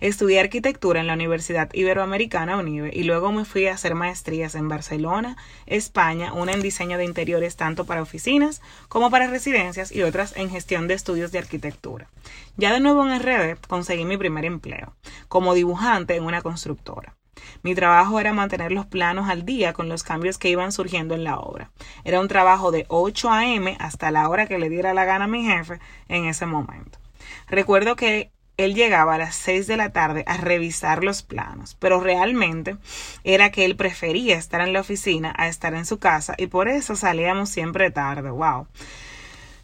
Estudié 0.00 0.40
arquitectura 0.40 1.00
en 1.00 1.06
la 1.06 1.14
Universidad 1.14 1.70
Iberoamericana 1.72 2.56
UNIBE 2.56 2.90
y 2.92 3.04
luego 3.04 3.32
me 3.32 3.44
fui 3.44 3.66
a 3.66 3.74
hacer 3.74 3.94
maestrías 3.94 4.54
en 4.54 4.68
Barcelona, 4.68 5.36
España, 5.66 6.32
una 6.32 6.52
en 6.52 6.62
diseño 6.62 6.98
de 6.98 7.04
interiores 7.04 7.56
tanto 7.56 7.84
para 7.84 8.02
oficinas 8.02 8.62
como 8.88 9.10
para 9.10 9.28
residencias 9.28 9.92
y 9.92 10.02
otras 10.02 10.36
en 10.36 10.50
gestión 10.50 10.88
de 10.88 10.94
estudios 10.94 11.32
de 11.32 11.38
arquitectura. 11.38 12.08
Ya 12.56 12.72
de 12.72 12.80
nuevo 12.80 13.06
en 13.06 13.18
RD 13.20 13.58
conseguí 13.68 14.04
mi 14.04 14.16
primer 14.16 14.44
empleo, 14.44 14.94
como 15.28 15.54
dibujante 15.54 16.16
en 16.16 16.24
una 16.24 16.42
constructora. 16.42 17.16
Mi 17.62 17.74
trabajo 17.74 18.20
era 18.20 18.32
mantener 18.32 18.72
los 18.72 18.86
planos 18.86 19.28
al 19.28 19.44
día 19.44 19.72
con 19.72 19.88
los 19.88 20.02
cambios 20.02 20.38
que 20.38 20.50
iban 20.50 20.72
surgiendo 20.72 21.14
en 21.14 21.24
la 21.24 21.38
obra. 21.38 21.70
Era 22.04 22.20
un 22.20 22.28
trabajo 22.28 22.70
de 22.70 22.86
8 22.88 23.30
a.m. 23.30 23.76
hasta 23.80 24.10
la 24.10 24.28
hora 24.28 24.46
que 24.46 24.58
le 24.58 24.68
diera 24.68 24.94
la 24.94 25.04
gana 25.04 25.24
a 25.24 25.28
mi 25.28 25.44
jefe 25.44 25.78
en 26.08 26.26
ese 26.26 26.46
momento. 26.46 26.98
Recuerdo 27.48 27.96
que 27.96 28.30
él 28.64 28.74
llegaba 28.74 29.14
a 29.14 29.18
las 29.18 29.34
6 29.36 29.66
de 29.66 29.76
la 29.76 29.90
tarde 29.90 30.24
a 30.26 30.36
revisar 30.36 31.02
los 31.04 31.22
planos, 31.22 31.76
pero 31.78 32.00
realmente 32.00 32.76
era 33.24 33.50
que 33.50 33.64
él 33.64 33.76
prefería 33.76 34.36
estar 34.36 34.60
en 34.60 34.72
la 34.72 34.80
oficina 34.80 35.34
a 35.36 35.48
estar 35.48 35.74
en 35.74 35.86
su 35.86 35.98
casa 35.98 36.34
y 36.38 36.46
por 36.46 36.68
eso 36.68 36.96
salíamos 36.96 37.48
siempre 37.50 37.90
tarde. 37.90 38.30
Wow. 38.30 38.66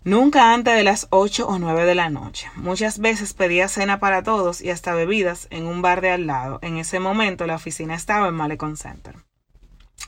Nunca 0.04 0.54
antes 0.54 0.76
de 0.76 0.84
las 0.84 1.08
8 1.10 1.48
o 1.48 1.58
9 1.58 1.84
de 1.84 1.96
la 1.96 2.10
noche. 2.10 2.48
Muchas 2.54 3.00
veces 3.00 3.34
pedía 3.34 3.66
cena 3.66 3.98
para 3.98 4.22
todos 4.22 4.60
y 4.62 4.70
hasta 4.70 4.94
bebidas 4.94 5.48
en 5.50 5.66
un 5.66 5.82
bar 5.82 6.00
de 6.00 6.10
al 6.10 6.28
lado. 6.28 6.60
En 6.62 6.78
ese 6.78 7.00
momento 7.00 7.46
la 7.46 7.56
oficina 7.56 7.96
estaba 7.96 8.28
en 8.28 8.34
Malecon 8.34 8.76
Center. 8.76 9.25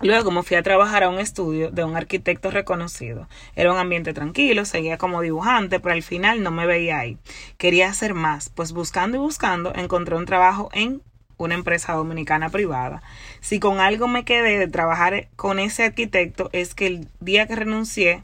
Luego 0.01 0.31
me 0.31 0.45
fui 0.45 0.57
a 0.57 0.63
trabajar 0.63 1.03
a 1.03 1.09
un 1.09 1.19
estudio 1.19 1.73
de 1.73 1.83
un 1.83 1.97
arquitecto 1.97 2.53
reconocido. 2.53 3.29
Era 3.57 3.73
un 3.73 3.79
ambiente 3.79 4.15
tranquilo, 4.15 4.65
seguía 4.65 4.97
como 4.97 5.23
dibujante, 5.23 5.81
pero 5.81 5.95
al 5.95 6.05
final 6.05 6.43
no 6.45 6.53
me 6.53 6.67
veía 6.67 7.01
ahí. 7.01 7.19
Quería 7.57 7.89
hacer 7.89 8.15
más, 8.15 8.49
pues 8.49 8.73
buscando 8.73 9.17
y 9.17 9.21
buscando 9.21 9.75
encontré 9.75 10.15
un 10.15 10.25
trabajo 10.25 10.69
en 10.73 11.03
una 11.37 11.55
empresa 11.55 11.95
dominicana 11.95 12.49
privada. 12.49 13.03
Si 13.41 13.59
con 13.59 13.81
algo 13.81 14.07
me 14.07 14.25
quedé 14.25 14.59
de 14.59 14.69
trabajar 14.69 15.29
con 15.35 15.59
ese 15.59 15.85
arquitecto 15.85 16.49
es 16.53 16.75
que 16.75 16.87
el 16.87 17.09
día 17.19 17.49
que 17.49 17.57
renuncié, 17.57 18.23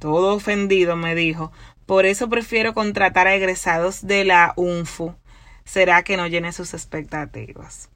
todo 0.00 0.34
ofendido 0.34 0.96
me 0.96 1.14
dijo, 1.14 1.52
por 1.86 2.06
eso 2.06 2.28
prefiero 2.28 2.74
contratar 2.74 3.28
a 3.28 3.34
egresados 3.36 4.04
de 4.04 4.24
la 4.24 4.52
UNFU 4.56 5.14
será 5.64 6.02
que 6.02 6.16
no 6.16 6.26
llene 6.26 6.52
sus 6.52 6.74
expectativas. 6.74 7.90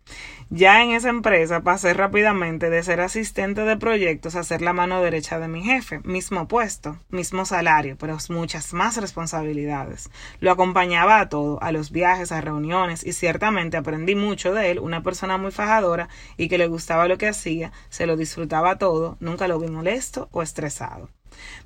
Ya 0.51 0.83
en 0.83 0.93
esa 0.93 1.11
empresa 1.11 1.61
pasé 1.61 1.93
rápidamente 1.93 2.71
de 2.71 2.83
ser 2.83 3.01
asistente 3.01 3.63
de 3.63 3.77
proyectos 3.77 4.35
a 4.35 4.43
ser 4.43 4.63
la 4.63 4.73
mano 4.73 5.03
derecha 5.03 5.39
de 5.39 5.49
mi 5.49 5.63
jefe, 5.63 6.01
mismo 6.05 6.49
puesto, 6.49 6.99
mismo 7.11 7.45
salario, 7.45 7.97
pero 7.99 8.17
muchas 8.31 8.73
más 8.73 8.97
responsabilidades. 8.97 10.09
Lo 10.41 10.51
acompañaba 10.51 11.21
a 11.21 11.29
todo, 11.29 11.63
a 11.63 11.73
los 11.73 11.91
viajes, 11.91 12.33
a 12.33 12.41
reuniones, 12.41 13.05
y 13.05 13.13
ciertamente 13.13 13.77
aprendí 13.77 14.15
mucho 14.15 14.55
de 14.55 14.71
él, 14.71 14.79
una 14.79 15.03
persona 15.03 15.37
muy 15.37 15.51
fajadora 15.51 16.09
y 16.39 16.49
que 16.49 16.59
le 16.59 16.67
gustaba 16.67 17.09
lo 17.09 17.19
que 17.19 17.29
hacía, 17.29 17.73
se 17.91 18.07
lo 18.07 18.17
disfrutaba 18.17 18.79
todo, 18.79 19.19
nunca 19.21 19.49
lo 19.49 19.59
vi 19.59 19.69
molesto 19.69 20.29
o 20.33 20.43
estresado. 20.43 21.11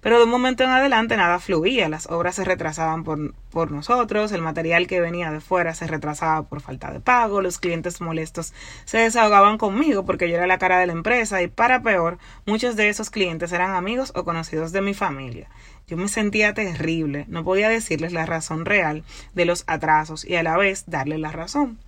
Pero 0.00 0.18
de 0.18 0.24
un 0.24 0.30
momento 0.30 0.64
en 0.64 0.70
adelante 0.70 1.16
nada 1.16 1.38
fluía, 1.38 1.88
las 1.88 2.06
obras 2.08 2.36
se 2.36 2.44
retrasaban 2.44 3.04
por, 3.04 3.34
por 3.50 3.70
nosotros, 3.70 4.32
el 4.32 4.42
material 4.42 4.86
que 4.86 5.00
venía 5.00 5.30
de 5.30 5.40
fuera 5.40 5.74
se 5.74 5.86
retrasaba 5.86 6.42
por 6.42 6.60
falta 6.60 6.90
de 6.90 7.00
pago, 7.00 7.42
los 7.42 7.58
clientes 7.58 8.00
molestos 8.00 8.52
se 8.84 8.98
desahogaban 8.98 9.58
conmigo 9.58 10.04
porque 10.04 10.28
yo 10.28 10.36
era 10.36 10.46
la 10.46 10.58
cara 10.58 10.78
de 10.78 10.86
la 10.86 10.92
empresa 10.92 11.42
y 11.42 11.48
para 11.48 11.82
peor, 11.82 12.18
muchos 12.46 12.76
de 12.76 12.88
esos 12.88 13.10
clientes 13.10 13.52
eran 13.52 13.74
amigos 13.74 14.12
o 14.14 14.24
conocidos 14.24 14.72
de 14.72 14.82
mi 14.82 14.94
familia. 14.94 15.48
Yo 15.86 15.96
me 15.96 16.08
sentía 16.08 16.54
terrible, 16.54 17.26
no 17.28 17.44
podía 17.44 17.68
decirles 17.68 18.12
la 18.12 18.24
razón 18.24 18.64
real 18.64 19.04
de 19.34 19.44
los 19.44 19.64
atrasos 19.66 20.24
y 20.24 20.36
a 20.36 20.42
la 20.42 20.56
vez 20.56 20.84
darles 20.86 21.20
la 21.20 21.32
razón 21.32 21.78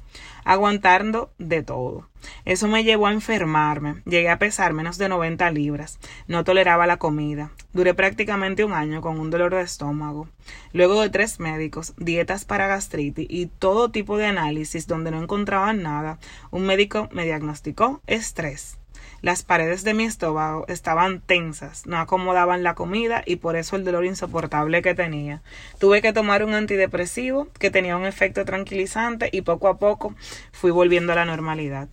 aguantando 0.45 1.33
de 1.39 1.63
todo. 1.63 2.09
Eso 2.45 2.69
me 2.69 2.85
llevó 2.85 3.07
a 3.07 3.13
enfermarme. 3.13 4.03
Llegué 4.07 4.31
a 4.31 4.39
pesar 4.39 4.73
menos 4.73 4.99
de 4.99 5.09
90 5.09 5.51
libras. 5.51 5.99
No 6.27 6.45
toleraba 6.45 6.87
la 6.87 6.97
comida. 6.97 7.51
Duré 7.73 7.95
prácticamente 7.95 8.65
un 8.65 8.73
año 8.73 9.01
con 9.01 9.19
un 9.19 9.31
dolor 9.31 9.55
de 9.55 9.63
estómago. 9.63 10.29
Luego 10.73 11.01
de 11.01 11.11
tres 11.11 11.41
médicos, 11.41 11.95
dietas 11.97 12.45
para 12.45 12.67
gastritis 12.67 13.27
y 13.29 13.47
todo 13.47 13.91
tipo 13.91 14.17
de 14.17 14.27
análisis 14.27 14.87
donde 14.87 15.11
no 15.11 15.23
encontraban 15.23 15.83
nada, 15.83 16.19
un 16.51 16.67
médico 16.67 17.09
me 17.13 17.25
diagnosticó 17.25 18.01
estrés. 18.07 18.79
Las 19.25 19.43
paredes 19.43 19.85
de 19.85 19.95
mi 19.95 20.05
estómago 20.05 20.67
estaban 20.69 21.23
tensas, 21.23 21.87
no 21.87 21.97
acomodaban 21.97 22.63
la 22.63 22.75
comida 22.75 23.23
y 23.25 23.37
por 23.37 23.57
eso 23.57 23.75
el 23.75 23.83
dolor 23.83 24.05
insoportable 24.05 24.83
que 24.83 24.95
tenía. 24.95 25.41
Tuve 25.79 26.03
que 26.03 26.13
tomar 26.13 26.45
un 26.45 26.53
antidepresivo 26.53 27.49
que 27.59 27.71
tenía 27.71 27.97
un 27.97 28.05
efecto 28.05 28.45
tranquilizante 28.45 29.31
y 29.33 29.41
poco 29.41 29.69
a 29.69 29.79
poco 29.79 30.15
fui 30.53 30.73
volviendo 30.73 31.15
a 31.15 31.17
la 31.17 31.25
normalidad. 31.25 31.89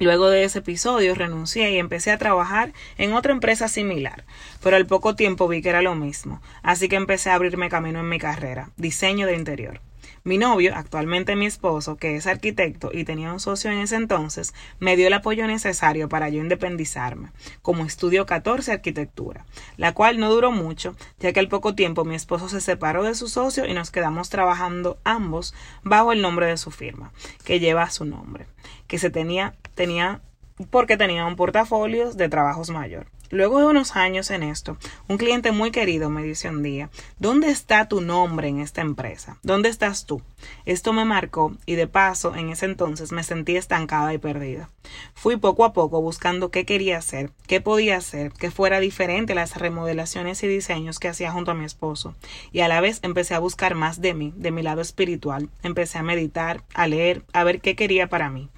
Luego 0.00 0.28
de 0.28 0.44
ese 0.44 0.58
episodio 0.58 1.14
renuncié 1.14 1.70
y 1.70 1.78
empecé 1.78 2.10
a 2.10 2.18
trabajar 2.18 2.74
en 2.98 3.14
otra 3.14 3.32
empresa 3.32 3.66
similar, 3.66 4.24
pero 4.62 4.76
al 4.76 4.84
poco 4.84 5.16
tiempo 5.16 5.48
vi 5.48 5.62
que 5.62 5.70
era 5.70 5.80
lo 5.80 5.94
mismo, 5.94 6.42
así 6.62 6.90
que 6.90 6.96
empecé 6.96 7.30
a 7.30 7.36
abrirme 7.36 7.70
camino 7.70 8.00
en 8.00 8.10
mi 8.10 8.18
carrera, 8.18 8.68
diseño 8.76 9.26
de 9.26 9.36
interior. 9.36 9.80
Mi 10.26 10.38
novio, 10.38 10.74
actualmente 10.74 11.36
mi 11.36 11.44
esposo, 11.44 11.96
que 11.96 12.16
es 12.16 12.26
arquitecto 12.26 12.88
y 12.90 13.04
tenía 13.04 13.30
un 13.30 13.40
socio 13.40 13.70
en 13.70 13.80
ese 13.80 13.96
entonces, 13.96 14.54
me 14.78 14.96
dio 14.96 15.08
el 15.08 15.12
apoyo 15.12 15.46
necesario 15.46 16.08
para 16.08 16.30
yo 16.30 16.40
independizarme, 16.40 17.28
como 17.60 17.84
estudio 17.84 18.24
14 18.24 18.72
arquitectura, 18.72 19.44
la 19.76 19.92
cual 19.92 20.18
no 20.18 20.30
duró 20.30 20.50
mucho, 20.50 20.96
ya 21.20 21.34
que 21.34 21.40
al 21.40 21.48
poco 21.48 21.74
tiempo 21.74 22.06
mi 22.06 22.14
esposo 22.14 22.48
se 22.48 22.62
separó 22.62 23.02
de 23.02 23.14
su 23.14 23.28
socio 23.28 23.66
y 23.66 23.74
nos 23.74 23.90
quedamos 23.90 24.30
trabajando 24.30 24.96
ambos 25.04 25.52
bajo 25.82 26.10
el 26.10 26.22
nombre 26.22 26.46
de 26.46 26.56
su 26.56 26.70
firma, 26.70 27.12
que 27.44 27.60
lleva 27.60 27.90
su 27.90 28.06
nombre, 28.06 28.46
que 28.86 28.96
se 28.96 29.10
tenía, 29.10 29.54
tenía 29.74 30.22
porque 30.70 30.96
tenía 30.96 31.26
un 31.26 31.36
portafolio 31.36 32.14
de 32.14 32.30
trabajos 32.30 32.70
mayor. 32.70 33.13
Luego 33.34 33.58
de 33.58 33.66
unos 33.66 33.96
años 33.96 34.30
en 34.30 34.44
esto, 34.44 34.76
un 35.08 35.18
cliente 35.18 35.50
muy 35.50 35.72
querido 35.72 36.08
me 36.08 36.22
dice 36.22 36.48
un 36.48 36.62
día, 36.62 36.88
¿dónde 37.18 37.50
está 37.50 37.88
tu 37.88 38.00
nombre 38.00 38.46
en 38.46 38.60
esta 38.60 38.80
empresa? 38.80 39.38
¿Dónde 39.42 39.70
estás 39.70 40.06
tú? 40.06 40.22
Esto 40.64 40.92
me 40.92 41.04
marcó 41.04 41.54
y 41.66 41.74
de 41.74 41.86
paso 41.86 42.34
en 42.34 42.50
ese 42.50 42.66
entonces 42.66 43.12
me 43.12 43.22
sentí 43.22 43.56
estancada 43.56 44.12
y 44.14 44.18
perdida. 44.18 44.70
Fui 45.14 45.36
poco 45.36 45.64
a 45.64 45.72
poco 45.72 46.00
buscando 46.00 46.50
qué 46.50 46.64
quería 46.64 46.98
hacer, 46.98 47.30
qué 47.46 47.60
podía 47.60 47.96
hacer, 47.96 48.32
que 48.32 48.50
fuera 48.50 48.80
diferente 48.80 49.32
a 49.32 49.36
las 49.36 49.56
remodelaciones 49.56 50.42
y 50.42 50.48
diseños 50.48 50.98
que 50.98 51.08
hacía 51.08 51.32
junto 51.32 51.50
a 51.50 51.54
mi 51.54 51.64
esposo. 51.64 52.14
Y 52.52 52.60
a 52.60 52.68
la 52.68 52.80
vez 52.80 53.00
empecé 53.02 53.34
a 53.34 53.38
buscar 53.38 53.74
más 53.74 54.00
de 54.00 54.14
mí, 54.14 54.32
de 54.36 54.50
mi 54.50 54.62
lado 54.62 54.80
espiritual. 54.80 55.48
Empecé 55.62 55.98
a 55.98 56.02
meditar, 56.02 56.62
a 56.74 56.86
leer, 56.86 57.24
a 57.32 57.44
ver 57.44 57.60
qué 57.60 57.76
quería 57.76 58.08
para 58.08 58.30
mí. 58.30 58.50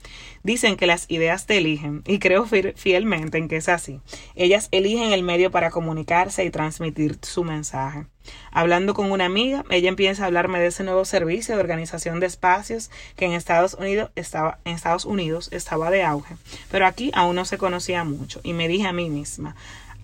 Dicen 0.42 0.76
que 0.76 0.86
las 0.86 1.10
ideas 1.10 1.46
te 1.46 1.58
eligen 1.58 2.02
y 2.06 2.18
creo 2.18 2.46
fielmente 2.46 3.38
en 3.38 3.48
que 3.48 3.56
es 3.56 3.68
así. 3.68 4.00
Ellas 4.34 4.68
eligen 4.70 5.12
el 5.12 5.22
medio 5.22 5.50
para 5.50 5.70
comunicarse 5.70 6.44
y 6.44 6.50
transmitir 6.50 7.18
su 7.22 7.44
mensaje. 7.44 8.06
Hablando 8.50 8.94
con 8.94 9.10
una 9.12 9.26
amiga, 9.26 9.64
ella 9.70 9.88
empieza 9.88 10.22
a 10.22 10.26
hablarme 10.26 10.60
de 10.60 10.66
ese 10.66 10.84
nuevo 10.84 11.04
servicio 11.04 11.54
de 11.54 11.60
organización 11.60 12.20
de 12.20 12.26
espacios 12.26 12.90
que 13.16 13.26
en 13.26 13.32
Estados 13.32 13.74
Unidos 13.74 14.10
estaba, 14.16 14.58
en 14.64 14.74
Estados 14.74 15.04
Unidos 15.04 15.48
estaba 15.52 15.90
de 15.90 16.02
auge, 16.02 16.36
pero 16.70 16.86
aquí 16.86 17.10
aún 17.14 17.36
no 17.36 17.44
se 17.44 17.58
conocía 17.58 18.04
mucho 18.04 18.40
y 18.42 18.52
me 18.52 18.68
dije 18.68 18.86
a 18.86 18.92
mí 18.92 19.10
misma, 19.10 19.56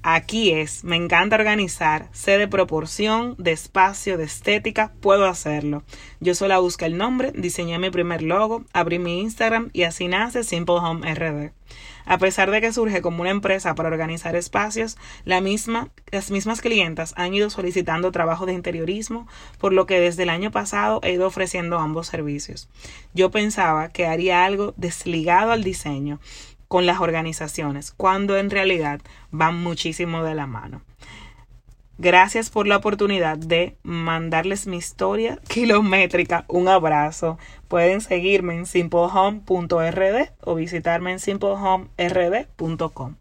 Aquí 0.04 0.50
es, 0.50 0.82
me 0.82 0.96
encanta 0.96 1.36
organizar, 1.36 2.08
sé 2.10 2.36
de 2.36 2.48
proporción, 2.48 3.36
de 3.38 3.52
espacio, 3.52 4.18
de 4.18 4.24
estética, 4.24 4.92
puedo 5.00 5.26
hacerlo. 5.26 5.84
Yo 6.18 6.34
solo 6.34 6.60
busqué 6.60 6.86
el 6.86 6.98
nombre, 6.98 7.30
diseñé 7.36 7.78
mi 7.78 7.90
primer 7.90 8.20
logo, 8.20 8.64
abrí 8.72 8.98
mi 8.98 9.20
Instagram 9.20 9.70
y 9.72 9.84
así 9.84 10.08
nace 10.08 10.42
Simple 10.42 10.74
Home 10.74 11.14
RD. 11.14 11.52
A 12.04 12.18
pesar 12.18 12.50
de 12.50 12.60
que 12.60 12.72
surge 12.72 13.00
como 13.00 13.20
una 13.20 13.30
empresa 13.30 13.74
para 13.74 13.88
organizar 13.88 14.34
espacios, 14.34 14.98
la 15.24 15.40
misma, 15.40 15.90
las 16.10 16.30
mismas 16.30 16.60
clientas 16.60 17.14
han 17.16 17.32
ido 17.32 17.48
solicitando 17.48 18.10
trabajo 18.10 18.44
de 18.44 18.54
interiorismo, 18.54 19.28
por 19.58 19.72
lo 19.72 19.86
que 19.86 20.00
desde 20.00 20.24
el 20.24 20.30
año 20.30 20.50
pasado 20.50 21.00
he 21.04 21.12
ido 21.12 21.26
ofreciendo 21.26 21.78
ambos 21.78 22.08
servicios. 22.08 22.68
Yo 23.14 23.30
pensaba 23.30 23.88
que 23.88 24.06
haría 24.06 24.44
algo 24.44 24.74
desligado 24.76 25.52
al 25.52 25.62
diseño, 25.62 26.18
con 26.72 26.86
las 26.86 27.00
organizaciones, 27.00 27.92
cuando 27.92 28.38
en 28.38 28.48
realidad 28.48 29.02
van 29.30 29.62
muchísimo 29.62 30.24
de 30.24 30.34
la 30.34 30.46
mano. 30.46 30.80
Gracias 31.98 32.48
por 32.48 32.66
la 32.66 32.78
oportunidad 32.78 33.36
de 33.36 33.76
mandarles 33.82 34.66
mi 34.66 34.78
historia 34.78 35.38
kilométrica. 35.48 36.46
Un 36.48 36.68
abrazo. 36.68 37.36
Pueden 37.68 38.00
seguirme 38.00 38.54
en 38.54 38.64
simplehome.rd 38.64 40.30
o 40.40 40.54
visitarme 40.54 41.12
en 41.12 41.18
simplehomerd.com. 41.18 43.16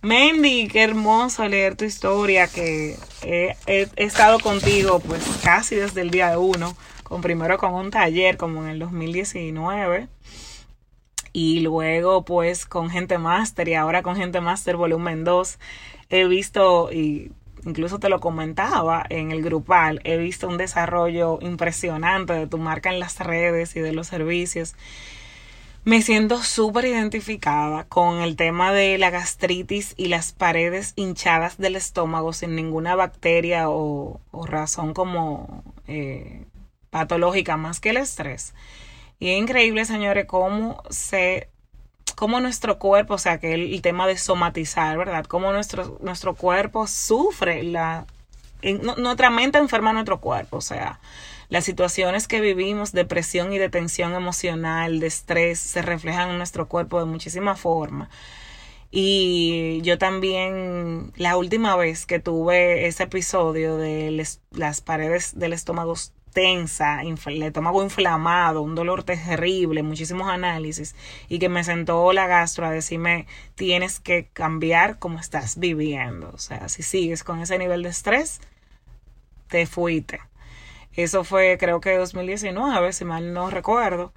Mendy, 0.00 0.68
qué 0.68 0.82
hermoso 0.82 1.46
leer 1.48 1.76
tu 1.76 1.84
historia, 1.84 2.48
que 2.48 2.96
he, 3.20 3.56
estado 3.96 4.40
contigo 4.40 5.00
pues 5.00 5.22
casi 5.44 5.74
desde 5.76 6.00
el 6.00 6.10
día 6.10 6.30
de 6.30 6.38
uno, 6.38 6.74
con 7.02 7.20
primero 7.20 7.58
con 7.58 7.74
un 7.74 7.90
taller 7.90 8.38
como 8.38 8.62
en 8.64 8.70
el 8.70 8.78
2019 8.78 10.08
y 11.32 11.60
luego 11.60 12.24
pues 12.24 12.66
con 12.66 12.90
Gente 12.90 13.18
Master 13.18 13.68
y 13.68 13.74
ahora 13.74 14.02
con 14.02 14.16
Gente 14.16 14.40
Master 14.40 14.76
volumen 14.76 15.24
2 15.24 15.58
he 16.10 16.26
visto 16.26 16.92
y 16.92 17.32
incluso 17.64 17.98
te 17.98 18.08
lo 18.08 18.20
comentaba 18.20 19.04
en 19.08 19.30
el 19.30 19.42
grupal, 19.42 20.00
he 20.04 20.16
visto 20.16 20.48
un 20.48 20.56
desarrollo 20.56 21.38
impresionante 21.40 22.32
de 22.32 22.46
tu 22.46 22.58
marca 22.58 22.90
en 22.90 23.00
las 23.00 23.18
redes 23.18 23.76
y 23.76 23.80
de 23.80 23.92
los 23.92 24.06
servicios. 24.06 24.74
Me 25.82 26.02
siento 26.02 26.42
súper 26.42 26.84
identificada 26.84 27.84
con 27.84 28.18
el 28.18 28.36
tema 28.36 28.70
de 28.70 28.98
la 28.98 29.08
gastritis 29.08 29.94
y 29.96 30.08
las 30.08 30.32
paredes 30.32 30.92
hinchadas 30.94 31.56
del 31.56 31.74
estómago 31.74 32.34
sin 32.34 32.54
ninguna 32.54 32.96
bacteria 32.96 33.70
o, 33.70 34.20
razón 34.46 34.92
como 34.92 35.64
eh, 35.86 36.44
patológica 36.90 37.56
más 37.56 37.80
que 37.80 37.90
el 37.90 37.96
estrés. 37.96 38.52
Y 39.20 39.30
es 39.30 39.38
increíble, 39.38 39.84
señores, 39.84 40.24
cómo 40.24 40.82
se 40.90 41.48
cómo 42.16 42.40
nuestro 42.40 42.78
cuerpo, 42.78 43.14
o 43.14 43.18
sea, 43.18 43.38
que 43.38 43.54
el, 43.54 43.80
tema 43.80 44.06
de 44.06 44.18
somatizar, 44.18 44.98
¿verdad? 44.98 45.24
Cómo 45.24 45.52
nuestro, 45.52 45.98
nuestro 46.02 46.34
cuerpo 46.34 46.86
sufre 46.86 47.62
la... 47.62 48.06
nuestra 48.98 49.30
mente 49.30 49.58
enferma 49.58 49.94
nuestro 49.94 50.20
cuerpo, 50.20 50.58
o 50.58 50.60
sea, 50.60 51.00
las 51.48 51.64
situaciones 51.64 52.28
que 52.28 52.40
vivimos, 52.42 52.92
depresión 52.92 53.52
y 53.54 53.58
de 53.58 53.70
tensión 53.70 54.12
emocional, 54.14 55.00
de 55.00 55.06
estrés, 55.06 55.58
se 55.60 55.80
reflejan 55.80 56.30
en 56.30 56.38
nuestro 56.38 56.68
cuerpo 56.68 56.98
de 56.98 57.06
muchísimas 57.06 57.58
formas. 57.58 58.10
Y 58.90 59.80
yo 59.82 59.98
también, 59.98 61.12
la 61.16 61.36
última 61.36 61.76
vez 61.76 62.06
que 62.06 62.18
tuve 62.18 62.86
ese 62.86 63.04
episodio 63.04 63.76
de 63.76 64.26
las 64.50 64.80
paredes 64.80 65.38
del 65.38 65.52
estómago 65.52 65.94
tensa, 66.32 67.02
el 67.02 67.42
estómago 67.42 67.82
inflamado, 67.82 68.62
un 68.62 68.74
dolor 68.74 69.02
terrible, 69.04 69.82
muchísimos 69.82 70.28
análisis 70.28 70.94
y 71.28 71.38
que 71.38 71.48
me 71.48 71.64
sentó 71.64 72.12
la 72.12 72.26
gastro 72.26 72.66
a 72.66 72.70
decirme 72.70 73.26
tienes 73.54 74.00
que 74.00 74.28
cambiar 74.32 74.98
cómo 74.98 75.18
estás 75.18 75.58
viviendo. 75.58 76.30
O 76.32 76.38
sea, 76.38 76.68
si 76.68 76.82
sigues 76.82 77.24
con 77.24 77.40
ese 77.40 77.58
nivel 77.58 77.82
de 77.82 77.90
estrés, 77.90 78.40
te 79.48 79.66
fuiste. 79.66 80.20
Eso 80.94 81.24
fue 81.24 81.56
creo 81.58 81.80
que 81.80 81.96
2019, 81.96 82.92
si 82.92 83.04
mal 83.04 83.32
no 83.32 83.50
recuerdo. 83.50 84.12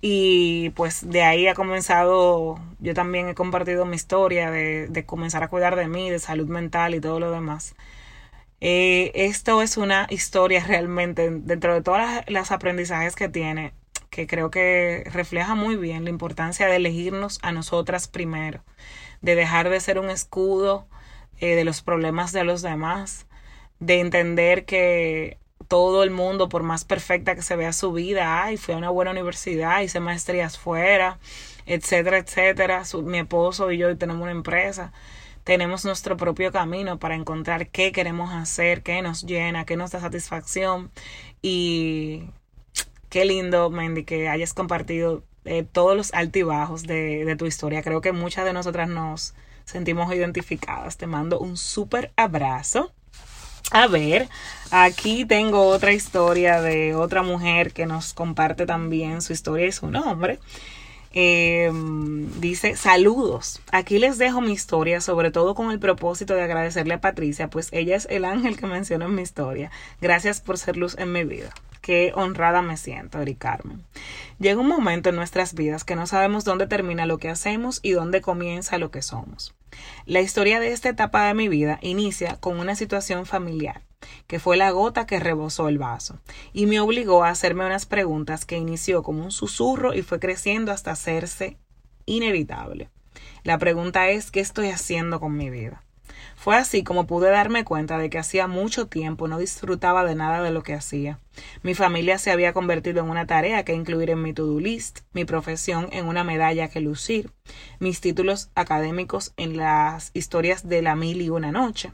Y 0.00 0.70
pues 0.70 1.08
de 1.10 1.22
ahí 1.22 1.48
ha 1.48 1.54
comenzado, 1.54 2.60
yo 2.78 2.94
también 2.94 3.28
he 3.28 3.34
compartido 3.34 3.84
mi 3.84 3.96
historia 3.96 4.50
de, 4.50 4.86
de 4.88 5.04
comenzar 5.06 5.42
a 5.42 5.48
cuidar 5.48 5.74
de 5.76 5.88
mí, 5.88 6.08
de 6.10 6.20
salud 6.20 6.46
mental 6.48 6.94
y 6.94 7.00
todo 7.00 7.18
lo 7.18 7.30
demás. 7.32 7.74
Eh, 8.60 9.12
esto 9.14 9.62
es 9.62 9.76
una 9.76 10.06
historia 10.10 10.64
realmente, 10.66 11.30
dentro 11.30 11.74
de 11.74 11.82
todas 11.82 12.24
las, 12.28 12.50
aprendizajes 12.50 13.14
que 13.14 13.28
tiene, 13.28 13.72
que 14.10 14.26
creo 14.26 14.50
que 14.50 15.04
refleja 15.12 15.54
muy 15.54 15.76
bien 15.76 16.04
la 16.04 16.10
importancia 16.10 16.66
de 16.66 16.76
elegirnos 16.76 17.38
a 17.42 17.52
nosotras 17.52 18.08
primero, 18.08 18.64
de 19.22 19.36
dejar 19.36 19.68
de 19.68 19.80
ser 19.80 19.98
un 19.98 20.10
escudo 20.10 20.86
eh, 21.40 21.54
de 21.54 21.64
los 21.64 21.82
problemas 21.82 22.32
de 22.32 22.44
los 22.44 22.62
demás, 22.62 23.26
de 23.78 24.00
entender 24.00 24.64
que 24.64 25.38
todo 25.68 26.02
el 26.02 26.10
mundo, 26.10 26.48
por 26.48 26.62
más 26.62 26.84
perfecta 26.84 27.34
que 27.34 27.42
se 27.42 27.54
vea 27.56 27.72
su 27.72 27.92
vida, 27.92 28.42
ay, 28.42 28.56
fui 28.56 28.74
a 28.74 28.78
una 28.78 28.90
buena 28.90 29.12
universidad, 29.12 29.82
hice 29.82 30.00
maestrías 30.00 30.58
fuera, 30.58 31.18
etcétera, 31.66 32.18
etcétera, 32.18 32.82
mi 33.04 33.18
esposo 33.18 33.70
y 33.70 33.78
yo 33.78 33.96
tenemos 33.96 34.22
una 34.22 34.32
empresa 34.32 34.92
tenemos 35.48 35.86
nuestro 35.86 36.18
propio 36.18 36.52
camino 36.52 36.98
para 36.98 37.14
encontrar 37.14 37.68
qué 37.68 37.90
queremos 37.90 38.34
hacer, 38.34 38.82
qué 38.82 39.00
nos 39.00 39.22
llena, 39.22 39.64
qué 39.64 39.78
nos 39.78 39.90
da 39.90 39.98
satisfacción. 39.98 40.90
Y 41.40 42.24
qué 43.08 43.24
lindo, 43.24 43.70
Mandy, 43.70 44.04
que 44.04 44.28
hayas 44.28 44.52
compartido 44.52 45.24
eh, 45.46 45.62
todos 45.62 45.96
los 45.96 46.12
altibajos 46.12 46.82
de, 46.82 47.24
de 47.24 47.34
tu 47.36 47.46
historia. 47.46 47.82
Creo 47.82 48.02
que 48.02 48.12
muchas 48.12 48.44
de 48.44 48.52
nosotras 48.52 48.90
nos 48.90 49.32
sentimos 49.64 50.12
identificadas. 50.12 50.98
Te 50.98 51.06
mando 51.06 51.38
un 51.38 51.56
súper 51.56 52.12
abrazo. 52.14 52.92
A 53.70 53.86
ver, 53.86 54.28
aquí 54.70 55.24
tengo 55.24 55.66
otra 55.68 55.92
historia 55.92 56.60
de 56.60 56.94
otra 56.94 57.22
mujer 57.22 57.72
que 57.72 57.86
nos 57.86 58.12
comparte 58.12 58.66
también 58.66 59.22
su 59.22 59.32
historia 59.32 59.66
y 59.66 59.72
su 59.72 59.90
nombre. 59.90 60.40
Eh, 61.12 61.70
dice, 62.38 62.76
saludos. 62.76 63.60
Aquí 63.72 63.98
les 63.98 64.18
dejo 64.18 64.40
mi 64.40 64.52
historia, 64.52 65.00
sobre 65.00 65.30
todo 65.30 65.54
con 65.54 65.70
el 65.70 65.78
propósito 65.78 66.34
de 66.34 66.42
agradecerle 66.42 66.94
a 66.94 67.00
Patricia, 67.00 67.48
pues 67.48 67.68
ella 67.72 67.96
es 67.96 68.06
el 68.10 68.24
ángel 68.24 68.56
que 68.56 68.66
menciono 68.66 69.06
en 69.06 69.14
mi 69.14 69.22
historia. 69.22 69.70
Gracias 70.00 70.40
por 70.40 70.58
ser 70.58 70.76
luz 70.76 70.96
en 70.98 71.12
mi 71.12 71.24
vida. 71.24 71.50
Qué 71.80 72.12
honrada 72.14 72.60
me 72.60 72.76
siento, 72.76 73.20
Eri 73.20 73.34
Carmen. 73.34 73.82
Llega 74.38 74.60
un 74.60 74.68
momento 74.68 75.08
en 75.08 75.16
nuestras 75.16 75.54
vidas 75.54 75.84
que 75.84 75.96
no 75.96 76.06
sabemos 76.06 76.44
dónde 76.44 76.66
termina 76.66 77.06
lo 77.06 77.18
que 77.18 77.30
hacemos 77.30 77.80
y 77.82 77.92
dónde 77.92 78.20
comienza 78.20 78.78
lo 78.78 78.90
que 78.90 79.02
somos. 79.02 79.54
La 80.06 80.20
historia 80.20 80.60
de 80.60 80.72
esta 80.72 80.88
etapa 80.88 81.26
de 81.26 81.34
mi 81.34 81.48
vida 81.48 81.78
inicia 81.82 82.36
con 82.36 82.58
una 82.58 82.74
situación 82.74 83.26
familiar, 83.26 83.82
que 84.26 84.38
fue 84.38 84.56
la 84.56 84.70
gota 84.70 85.06
que 85.06 85.20
rebosó 85.20 85.68
el 85.68 85.78
vaso, 85.78 86.20
y 86.52 86.66
me 86.66 86.80
obligó 86.80 87.24
a 87.24 87.30
hacerme 87.30 87.66
unas 87.66 87.86
preguntas 87.86 88.44
que 88.44 88.56
inició 88.56 89.02
como 89.02 89.24
un 89.24 89.32
susurro 89.32 89.94
y 89.94 90.02
fue 90.02 90.20
creciendo 90.20 90.72
hasta 90.72 90.92
hacerse 90.92 91.58
inevitable. 92.06 92.90
La 93.44 93.58
pregunta 93.58 94.08
es 94.08 94.30
¿qué 94.30 94.40
estoy 94.40 94.68
haciendo 94.68 95.20
con 95.20 95.36
mi 95.36 95.50
vida? 95.50 95.82
Fue 96.38 96.54
así 96.54 96.84
como 96.84 97.08
pude 97.08 97.30
darme 97.30 97.64
cuenta 97.64 97.98
de 97.98 98.10
que 98.10 98.18
hacía 98.18 98.46
mucho 98.46 98.86
tiempo 98.86 99.26
no 99.26 99.38
disfrutaba 99.38 100.04
de 100.04 100.14
nada 100.14 100.40
de 100.40 100.52
lo 100.52 100.62
que 100.62 100.72
hacía. 100.72 101.18
Mi 101.64 101.74
familia 101.74 102.16
se 102.16 102.30
había 102.30 102.52
convertido 102.52 103.00
en 103.00 103.10
una 103.10 103.26
tarea 103.26 103.64
que 103.64 103.74
incluir 103.74 104.10
en 104.10 104.22
mi 104.22 104.32
to-do 104.32 104.60
list, 104.60 105.00
mi 105.12 105.24
profesión 105.24 105.88
en 105.90 106.06
una 106.06 106.22
medalla 106.22 106.68
que 106.68 106.80
lucir, 106.80 107.32
mis 107.80 108.00
títulos 108.00 108.50
académicos 108.54 109.32
en 109.36 109.56
las 109.56 110.12
historias 110.14 110.68
de 110.68 110.80
la 110.80 110.94
mil 110.94 111.20
y 111.22 111.28
una 111.28 111.50
noche. 111.50 111.92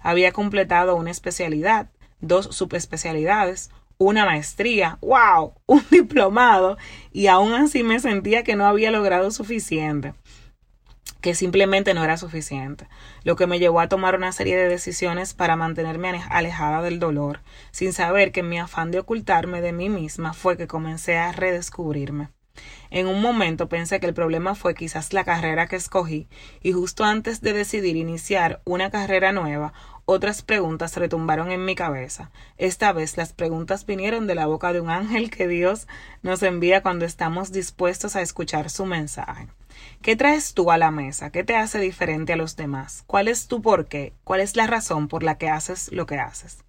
Había 0.00 0.32
completado 0.32 0.96
una 0.96 1.10
especialidad, 1.10 1.90
dos 2.18 2.46
subespecialidades, 2.46 3.68
una 3.98 4.24
maestría, 4.24 4.96
wow, 5.02 5.52
un 5.66 5.84
diplomado, 5.90 6.78
y 7.12 7.26
aún 7.26 7.52
así 7.52 7.82
me 7.82 8.00
sentía 8.00 8.42
que 8.42 8.56
no 8.56 8.64
había 8.64 8.90
logrado 8.90 9.30
suficiente 9.30 10.14
que 11.22 11.34
simplemente 11.34 11.94
no 11.94 12.04
era 12.04 12.18
suficiente, 12.18 12.88
lo 13.22 13.36
que 13.36 13.46
me 13.46 13.58
llevó 13.58 13.80
a 13.80 13.88
tomar 13.88 14.16
una 14.16 14.32
serie 14.32 14.56
de 14.56 14.68
decisiones 14.68 15.32
para 15.32 15.56
mantenerme 15.56 16.20
alejada 16.28 16.82
del 16.82 16.98
dolor, 16.98 17.40
sin 17.70 17.92
saber 17.92 18.32
que 18.32 18.42
mi 18.42 18.58
afán 18.58 18.90
de 18.90 18.98
ocultarme 18.98 19.62
de 19.62 19.72
mí 19.72 19.88
misma 19.88 20.34
fue 20.34 20.58
que 20.58 20.66
comencé 20.66 21.16
a 21.16 21.32
redescubrirme. 21.32 22.28
En 22.90 23.06
un 23.06 23.22
momento 23.22 23.68
pensé 23.68 24.00
que 24.00 24.06
el 24.06 24.14
problema 24.14 24.54
fue 24.54 24.74
quizás 24.74 25.14
la 25.14 25.24
carrera 25.24 25.68
que 25.68 25.76
escogí, 25.76 26.28
y 26.60 26.72
justo 26.72 27.04
antes 27.04 27.40
de 27.40 27.54
decidir 27.54 27.96
iniciar 27.96 28.60
una 28.64 28.90
carrera 28.90 29.32
nueva, 29.32 29.72
otras 30.04 30.42
preguntas 30.42 30.96
retumbaron 30.96 31.52
en 31.52 31.64
mi 31.64 31.76
cabeza. 31.76 32.32
Esta 32.58 32.92
vez 32.92 33.16
las 33.16 33.32
preguntas 33.32 33.86
vinieron 33.86 34.26
de 34.26 34.34
la 34.34 34.46
boca 34.46 34.72
de 34.72 34.80
un 34.80 34.90
ángel 34.90 35.30
que 35.30 35.46
Dios 35.46 35.86
nos 36.22 36.42
envía 36.42 36.82
cuando 36.82 37.04
estamos 37.04 37.52
dispuestos 37.52 38.16
a 38.16 38.22
escuchar 38.22 38.68
su 38.68 38.84
mensaje. 38.84 39.46
¿Qué 40.02 40.16
traes 40.16 40.54
tú 40.54 40.70
a 40.70 40.78
la 40.78 40.90
mesa? 40.90 41.30
¿Qué 41.30 41.44
te 41.44 41.56
hace 41.56 41.78
diferente 41.78 42.32
a 42.32 42.36
los 42.36 42.56
demás? 42.56 43.04
¿Cuál 43.06 43.28
es 43.28 43.46
tu 43.46 43.62
por 43.62 43.86
qué? 43.86 44.12
¿Cuál 44.24 44.40
es 44.40 44.56
la 44.56 44.66
razón 44.66 45.08
por 45.08 45.22
la 45.22 45.38
que 45.38 45.48
haces 45.48 45.90
lo 45.92 46.06
que 46.06 46.18
haces? 46.18 46.64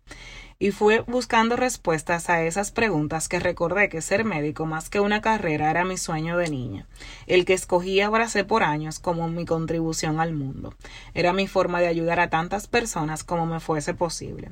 Y 0.64 0.72
fue 0.72 1.02
buscando 1.02 1.58
respuestas 1.58 2.30
a 2.30 2.42
esas 2.44 2.72
preguntas 2.72 3.28
que 3.28 3.42
recordé 3.42 3.90
que 3.90 4.02
ser 4.02 4.24
médico 4.24 4.66
más 4.66 4.90
que 4.90 5.02
una 5.02 5.20
carrera 5.20 5.70
era 5.70 5.84
mi 5.84 5.98
sueño 5.98 6.38
de 6.38 6.50
niña, 6.50 6.88
el 7.28 7.44
que 7.44 7.52
escogí 7.52 8.00
abracé 8.00 8.46
por 8.46 8.64
años 8.64 8.98
como 8.98 9.28
mi 9.28 9.44
contribución 9.44 10.22
al 10.22 10.32
mundo. 10.32 10.74
Era 11.14 11.34
mi 11.34 11.48
forma 11.48 11.82
de 11.82 11.88
ayudar 11.88 12.22
a 12.22 12.30
tantas 12.30 12.68
personas 12.68 13.26
como 13.26 13.46
me 13.46 13.60
fuese 13.60 13.94
posible. 13.94 14.52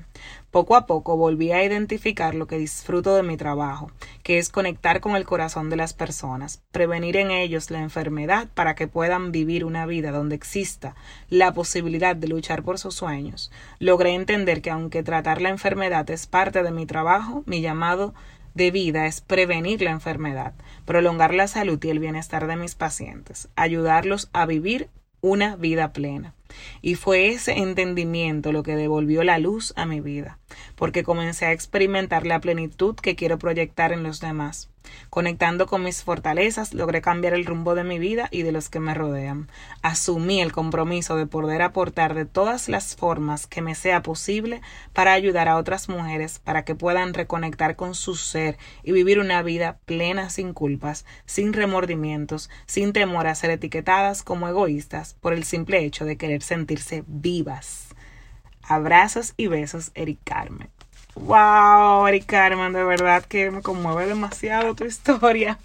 Poco 0.51 0.75
a 0.75 0.85
poco 0.85 1.15
volví 1.15 1.53
a 1.53 1.63
identificar 1.63 2.35
lo 2.35 2.45
que 2.45 2.57
disfruto 2.57 3.15
de 3.15 3.23
mi 3.23 3.37
trabajo, 3.37 3.89
que 4.21 4.37
es 4.37 4.49
conectar 4.49 4.99
con 4.99 5.15
el 5.15 5.23
corazón 5.23 5.69
de 5.69 5.77
las 5.77 5.93
personas, 5.93 6.61
prevenir 6.73 7.15
en 7.15 7.31
ellos 7.31 7.71
la 7.71 7.79
enfermedad 7.79 8.49
para 8.53 8.75
que 8.75 8.89
puedan 8.89 9.31
vivir 9.31 9.63
una 9.63 9.85
vida 9.85 10.11
donde 10.11 10.35
exista 10.35 10.93
la 11.29 11.53
posibilidad 11.53 12.17
de 12.17 12.27
luchar 12.27 12.63
por 12.63 12.79
sus 12.79 12.95
sueños. 12.95 13.49
Logré 13.79 14.13
entender 14.13 14.61
que 14.61 14.71
aunque 14.71 15.03
tratar 15.03 15.41
la 15.41 15.47
enfermedad 15.47 16.00
es 16.09 16.27
parte 16.27 16.63
de 16.63 16.71
mi 16.71 16.85
trabajo, 16.85 17.43
mi 17.45 17.61
llamado 17.61 18.13
de 18.53 18.71
vida 18.71 19.05
es 19.05 19.21
prevenir 19.21 19.81
la 19.81 19.91
enfermedad, 19.91 20.53
prolongar 20.85 21.33
la 21.33 21.47
salud 21.47 21.81
y 21.83 21.89
el 21.89 21.99
bienestar 21.99 22.47
de 22.47 22.55
mis 22.55 22.75
pacientes, 22.75 23.49
ayudarlos 23.55 24.29
a 24.33 24.45
vivir 24.45 24.89
una 25.21 25.55
vida 25.55 25.93
plena. 25.93 26.33
Y 26.81 26.95
fue 26.95 27.29
ese 27.29 27.59
entendimiento 27.59 28.51
lo 28.51 28.63
que 28.63 28.75
devolvió 28.75 29.23
la 29.23 29.37
luz 29.37 29.73
a 29.77 29.85
mi 29.85 30.01
vida, 30.01 30.39
porque 30.75 31.03
comencé 31.03 31.45
a 31.45 31.53
experimentar 31.53 32.25
la 32.25 32.41
plenitud 32.41 32.95
que 32.95 33.15
quiero 33.15 33.37
proyectar 33.37 33.93
en 33.93 34.03
los 34.03 34.19
demás. 34.19 34.70
Conectando 35.09 35.67
con 35.67 35.83
mis 35.83 36.03
fortalezas, 36.03 36.73
logré 36.73 37.01
cambiar 37.01 37.33
el 37.33 37.45
rumbo 37.45 37.75
de 37.75 37.83
mi 37.83 37.99
vida 37.99 38.29
y 38.31 38.43
de 38.43 38.51
los 38.51 38.69
que 38.69 38.79
me 38.79 38.93
rodean. 38.93 39.49
Asumí 39.81 40.41
el 40.41 40.51
compromiso 40.51 41.15
de 41.17 41.27
poder 41.27 41.61
aportar 41.61 42.13
de 42.13 42.25
todas 42.25 42.69
las 42.69 42.95
formas 42.95 43.45
que 43.47 43.61
me 43.61 43.75
sea 43.75 44.01
posible 44.01 44.61
para 44.93 45.13
ayudar 45.13 45.47
a 45.47 45.57
otras 45.57 45.89
mujeres 45.89 46.39
para 46.39 46.63
que 46.63 46.75
puedan 46.75 47.13
reconectar 47.13 47.75
con 47.75 47.93
su 47.93 48.15
ser 48.15 48.57
y 48.83 48.91
vivir 48.91 49.19
una 49.19 49.41
vida 49.43 49.79
plena 49.85 50.29
sin 50.29 50.53
culpas, 50.53 51.05
sin 51.25 51.53
remordimientos, 51.53 52.49
sin 52.65 52.93
temor 52.93 53.27
a 53.27 53.35
ser 53.35 53.51
etiquetadas 53.51 54.23
como 54.23 54.47
egoístas 54.47 55.15
por 55.19 55.33
el 55.33 55.43
simple 55.43 55.83
hecho 55.83 56.05
de 56.05 56.17
querer 56.17 56.41
sentirse 56.41 57.03
vivas. 57.07 57.89
Abrazos 58.63 59.33
y 59.37 59.47
besos, 59.47 59.91
Eric 59.95 60.19
Carmen. 60.23 60.69
Wow, 61.15 62.07
Eric 62.07 62.25
Carmen, 62.25 62.71
de 62.73 62.83
verdad 62.83 63.23
que 63.23 63.51
me 63.51 63.61
conmueve 63.61 64.07
demasiado 64.07 64.75
tu 64.75 64.85
historia. 64.85 65.59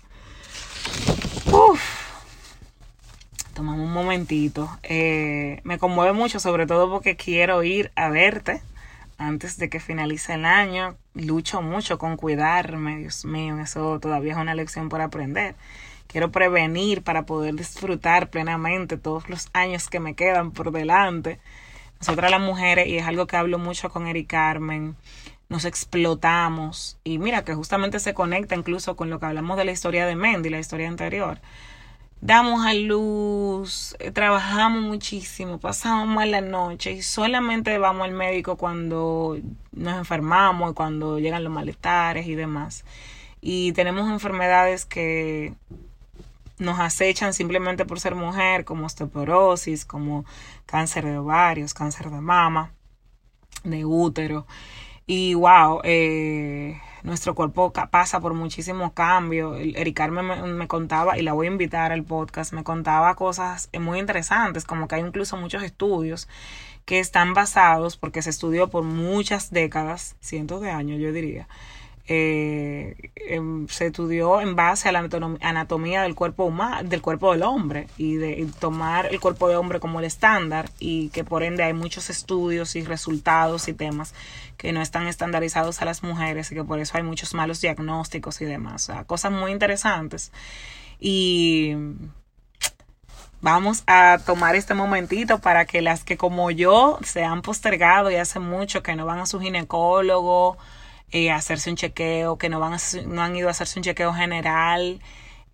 Uf. 1.53 1.81
Tomamos 3.55 3.87
un 3.87 3.93
momentito. 3.93 4.69
Eh, 4.83 5.61
me 5.65 5.79
conmueve 5.79 6.13
mucho, 6.13 6.41
sobre 6.41 6.67
todo 6.67 6.91
porque 6.91 7.17
quiero 7.17 7.63
ir 7.63 7.91
a 7.95 8.09
verte 8.09 8.61
antes 9.19 9.57
de 9.57 9.71
que 9.71 9.81
finalice 9.81 10.35
el 10.35 10.45
año. 10.45 10.97
Lucho 11.15 11.63
mucho 11.63 11.97
con 11.97 12.17
cuidarme, 12.17 12.99
Dios 12.99 13.25
mío, 13.25 13.59
eso 13.59 13.99
todavía 14.01 14.33
es 14.33 14.39
una 14.39 14.55
lección 14.55 14.89
por 14.89 15.01
aprender. 15.01 15.55
Quiero 16.07 16.31
prevenir 16.31 17.03
para 17.03 17.25
poder 17.25 17.55
disfrutar 17.55 18.31
plenamente 18.31 18.97
todos 18.97 19.29
los 19.29 19.49
años 19.53 19.89
que 19.89 20.01
me 20.01 20.15
quedan 20.15 20.51
por 20.51 20.71
delante. 20.73 21.41
Nosotras 22.01 22.31
las 22.31 22.41
mujeres, 22.41 22.87
y 22.89 22.99
es 22.99 23.07
algo 23.07 23.27
que 23.27 23.37
hablo 23.37 23.59
mucho 23.59 23.91
con 23.91 24.07
Eric 24.07 24.29
Carmen, 24.29 24.97
nos 25.49 25.65
explotamos. 25.65 26.99
Y 27.05 27.19
mira 27.19 27.45
que 27.45 27.55
justamente 27.55 28.01
se 28.01 28.15
conecta 28.15 28.55
incluso 28.55 28.97
con 28.97 29.11
lo 29.11 29.21
que 29.21 29.27
hablamos 29.27 29.57
de 29.57 29.65
la 29.65 29.73
historia 29.73 30.07
de 30.07 30.17
Mendy, 30.17 30.51
la 30.51 30.59
historia 30.59 30.89
anterior. 30.89 31.41
Damos 32.21 32.65
a 32.65 32.73
luz, 32.73 33.95
eh, 33.99 34.11
trabajamos 34.11 34.83
muchísimo, 34.83 35.59
pasamos 35.59 36.09
mal 36.09 36.31
la 36.31 36.41
noche 36.41 36.93
y 36.93 37.03
solamente 37.03 37.77
vamos 37.79 38.05
al 38.05 38.13
médico 38.13 38.57
cuando 38.57 39.39
nos 39.73 39.99
enfermamos 39.99 40.73
cuando 40.73 41.19
llegan 41.19 41.45
los 41.45 41.53
malestares 41.53 42.27
y 42.27 42.35
demás. 42.35 42.85
Y 43.41 43.73
tenemos 43.73 44.11
enfermedades 44.11 44.87
que 44.87 45.55
nos 46.59 46.81
acechan 46.81 47.35
simplemente 47.35 47.85
por 47.85 48.01
ser 48.01 48.15
mujer, 48.15 48.65
como 48.65 48.87
osteoporosis, 48.87 49.85
como 49.85 50.25
cáncer 50.65 51.05
de 51.05 51.19
ovarios, 51.19 51.75
cáncer 51.75 52.11
de 52.11 52.21
mama, 52.21 52.73
de 53.63 53.85
útero. 53.85 54.47
Y 55.09 55.35
wow, 55.35 55.83
eh, 55.85 56.81
nuestro 57.05 57.37
cuerpo 57.37 57.73
pasa 57.73 58.19
por 58.21 58.35
muchísimos 58.35 58.93
cambios. 58.93 59.57
Eric 59.61 59.97
Carmen 59.97 60.57
me, 60.57 60.67
contaba, 60.67 61.17
y 61.17 61.23
la 61.23 61.33
voy 61.33 61.47
a 61.47 61.51
invitar 61.51 61.93
al 61.93 62.03
podcast, 62.03 62.53
me 62.53 62.65
contaba 62.65 63.15
cosas 63.15 63.71
muy 63.79 64.01
interesantes, 64.01 64.65
como 64.65 64.89
que 64.89 64.97
hay 64.97 65.03
incluso 65.03 65.37
muchos 65.37 65.63
estudios 65.63 66.29
que 66.85 66.99
están 66.99 67.35
basados, 67.35 67.97
porque 67.97 68.21
se 68.21 68.31
estudió 68.31 68.69
por 68.69 68.83
muchas 68.83 69.51
décadas, 69.53 70.17
cientos 70.21 70.61
de 70.61 70.71
años 70.71 71.01
yo 71.01 71.13
diría, 71.13 71.47
eh, 72.09 73.11
em, 73.17 73.67
se 73.67 73.87
estudió 73.87 74.41
en 74.41 74.55
base 74.55 74.89
a 74.89 74.93
la 74.93 75.09
anatomía 75.41 76.03
del 76.03 76.15
cuerpo 76.15 76.45
humano, 76.45 76.89
del 76.89 77.03
cuerpo 77.03 77.33
del 77.33 77.43
hombre 77.43 77.89
y 77.97 78.15
de 78.15 78.47
tomar 78.61 79.07
el 79.07 79.19
cuerpo 79.19 79.49
del 79.49 79.57
hombre 79.57 79.81
como 79.81 79.99
el 79.99 80.05
estándar 80.05 80.71
y 80.79 81.09
que 81.09 81.25
por 81.25 81.43
ende 81.43 81.65
hay 81.65 81.73
muchos 81.73 82.09
estudios 82.09 82.77
y 82.77 82.85
resultados 82.85 83.67
y 83.67 83.73
temas 83.73 84.15
que 84.57 84.73
no 84.73 84.83
están 84.83 85.09
estandarizados 85.09 85.83
a 85.83 85.85
las 85.85 86.05
mujeres 86.05 86.53
y 86.53 86.55
que 86.55 86.63
por 86.63 86.79
eso 86.79 86.97
hay 86.97 87.03
muchos 87.03 87.35
malos 87.35 87.61
diagnósticos 87.61 88.41
y 88.41 88.45
demás, 88.45 88.89
o 88.89 88.93
sea, 88.93 89.05
cosas 89.05 89.33
muy 89.33 89.51
interesantes. 89.51 90.31
Y 91.01 91.75
vamos 93.41 93.83
a 93.87 94.19
tomar 94.25 94.55
este 94.55 94.75
momentito 94.75 95.41
para 95.41 95.65
que 95.65 95.83
las 95.83 96.05
que 96.05 96.17
como 96.17 96.51
yo 96.53 96.99
se 97.03 97.25
han 97.25 97.43
postergado 97.43 98.11
y 98.11 98.17
hace 98.17 98.39
mucho 98.39 98.83
que 98.83 98.95
no 98.95 99.07
van 99.07 99.19
a 99.19 99.27
su 99.27 99.41
ginecólogo, 99.41 100.57
eh, 101.13 101.31
hacerse 101.31 101.71
un 101.71 101.77
chequeo, 101.77 102.39
que 102.39 102.49
no, 102.49 102.61
van 102.61 102.75
a, 102.75 102.79
no 103.07 103.23
han 103.23 103.37
ido 103.37 103.49
a 103.49 103.53
hacerse 103.53 103.79
un 103.79 103.85
chequeo 103.85 104.13
general, 104.13 105.01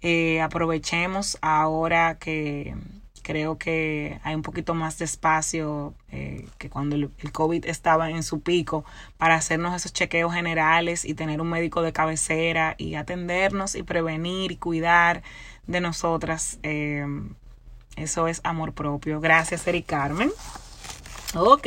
eh, 0.01 0.41
aprovechemos 0.41 1.39
ahora 1.41 2.19
que 2.19 2.75
creo 3.23 3.57
que 3.57 4.21
hay 4.25 4.35
un 4.35 4.43
poquito 4.43 4.75
más 4.75 4.99
de 4.99 5.05
espacio 5.05 5.95
eh, 6.11 6.47
que 6.59 6.69
cuando 6.69 6.97
el, 6.97 7.11
COVID 7.33 7.65
estaba 7.67 8.11
en 8.11 8.23
su 8.23 8.41
pico 8.41 8.85
para 9.17 9.37
hacernos 9.37 9.75
esos 9.75 9.93
chequeos 9.93 10.35
generales 10.35 11.05
y 11.05 11.15
tener 11.15 11.41
un 11.41 11.49
médico 11.49 11.83
de 11.83 11.93
cabecera 11.93 12.75
y 12.79 12.97
atendernos 12.97 13.75
y 13.75 13.85
prevenir 13.85 14.53
y 14.53 14.57
cuidar 14.57 15.23
de 15.67 15.81
nosotras. 15.81 16.59
Eh, 16.63 17.07
eso 17.97 18.27
es 18.27 18.41
amor 18.45 18.73
propio. 18.73 19.21
Gracias, 19.21 19.67
Eri 19.67 19.83
Carmen. 19.83 20.31
Ok. 21.35 21.67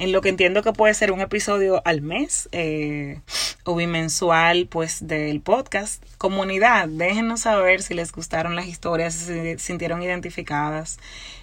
en 0.00 0.12
lo 0.12 0.22
que 0.22 0.30
entiendo 0.30 0.62
que 0.62 0.72
puede 0.72 0.94
ser 0.94 1.12
un 1.12 1.20
episodio 1.20 1.82
al 1.84 2.00
mes 2.00 2.48
eh, 2.52 3.20
o 3.64 3.76
bimensual 3.76 4.66
pues 4.66 5.06
del 5.06 5.42
podcast. 5.42 6.02
Comunidad, 6.16 6.88
déjenos 6.88 7.40
saber 7.40 7.82
si 7.82 7.92
les 7.92 8.10
gustaron 8.10 8.56
las 8.56 8.66
historias, 8.66 9.12
si 9.12 9.26
se 9.26 9.58
sintieron 9.58 10.02
identificadas, 10.02 10.98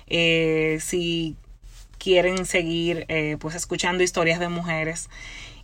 eh, 0.07 0.79
si 0.81 1.35
quieren 1.99 2.47
seguir 2.47 3.05
eh, 3.09 3.37
pues 3.39 3.53
escuchando 3.53 4.01
historias 4.03 4.39
de 4.39 4.49
mujeres 4.49 5.07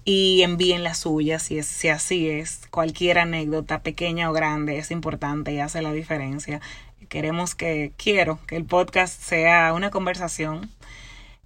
y 0.05 0.43
envíen 0.43 0.83
las 0.83 0.99
suyas 0.99 1.41
si, 1.41 1.57
es, 1.57 1.65
si 1.65 1.87
así 1.87 2.29
es. 2.29 2.61
Cualquier 2.69 3.17
anécdota, 3.17 3.81
pequeña 3.81 4.29
o 4.29 4.33
grande, 4.33 4.77
es 4.77 4.91
importante 4.91 5.51
y 5.51 5.59
hace 5.59 5.81
la 5.81 5.93
diferencia. 5.93 6.61
Queremos 7.09 7.55
que, 7.55 7.91
quiero 7.97 8.39
que 8.45 8.55
el 8.55 8.65
podcast 8.65 9.19
sea 9.19 9.73
una 9.73 9.89
conversación 9.89 10.69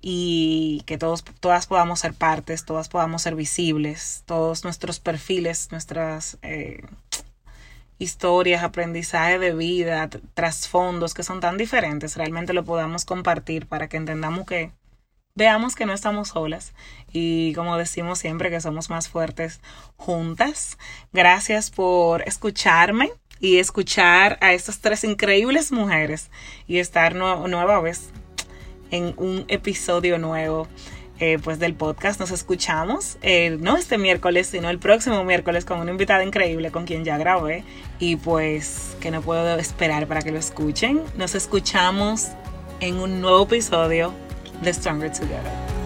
y 0.09 0.83
que 0.85 0.97
todos, 0.97 1.25
todas 1.41 1.67
podamos 1.67 1.99
ser 1.99 2.13
partes, 2.13 2.63
todas 2.63 2.87
podamos 2.87 3.23
ser 3.23 3.35
visibles, 3.35 4.23
todos 4.25 4.63
nuestros 4.63 5.01
perfiles, 5.01 5.67
nuestras 5.69 6.37
eh, 6.43 6.81
historias, 7.99 8.63
aprendizaje 8.63 9.37
de 9.37 9.53
vida, 9.53 10.09
trasfondos 10.33 11.13
que 11.13 11.23
son 11.23 11.41
tan 11.41 11.57
diferentes, 11.57 12.15
realmente 12.15 12.53
lo 12.53 12.63
podamos 12.63 13.03
compartir 13.03 13.67
para 13.67 13.89
que 13.89 13.97
entendamos 13.97 14.45
que 14.45 14.71
veamos 15.35 15.75
que 15.75 15.85
no 15.85 15.91
estamos 15.91 16.29
solas 16.29 16.73
y 17.11 17.53
como 17.53 17.75
decimos 17.75 18.17
siempre 18.17 18.49
que 18.49 18.61
somos 18.61 18.89
más 18.89 19.09
fuertes 19.09 19.59
juntas. 19.97 20.77
Gracias 21.11 21.69
por 21.69 22.21
escucharme 22.21 23.11
y 23.41 23.57
escuchar 23.57 24.37
a 24.39 24.53
estas 24.53 24.79
tres 24.79 25.03
increíbles 25.03 25.73
mujeres 25.73 26.31
y 26.65 26.77
estar 26.77 27.13
nueva 27.13 27.81
vez 27.81 28.09
en 28.91 29.13
un 29.17 29.45
episodio 29.47 30.17
nuevo 30.17 30.67
eh, 31.19 31.39
pues 31.43 31.57
del 31.57 31.73
podcast. 31.73 32.19
Nos 32.19 32.31
escuchamos, 32.31 33.17
eh, 33.23 33.57
no 33.59 33.75
este 33.75 33.97
miércoles, 33.97 34.47
sino 34.47 34.69
el 34.69 34.77
próximo 34.77 35.23
miércoles 35.23 35.65
con 35.65 35.79
una 35.79 35.89
invitada 35.89 36.23
increíble 36.23 36.69
con 36.69 36.85
quien 36.85 37.03
ya 37.03 37.17
grabé 37.17 37.63
y 37.99 38.17
pues 38.17 38.95
que 38.99 39.09
no 39.09 39.21
puedo 39.21 39.57
esperar 39.57 40.07
para 40.07 40.21
que 40.21 40.31
lo 40.31 40.37
escuchen. 40.37 41.01
Nos 41.15 41.33
escuchamos 41.33 42.27
en 42.81 42.99
un 42.99 43.19
nuevo 43.19 43.43
episodio 43.43 44.13
de 44.61 44.73
Stronger 44.73 45.11
Together. 45.11 45.76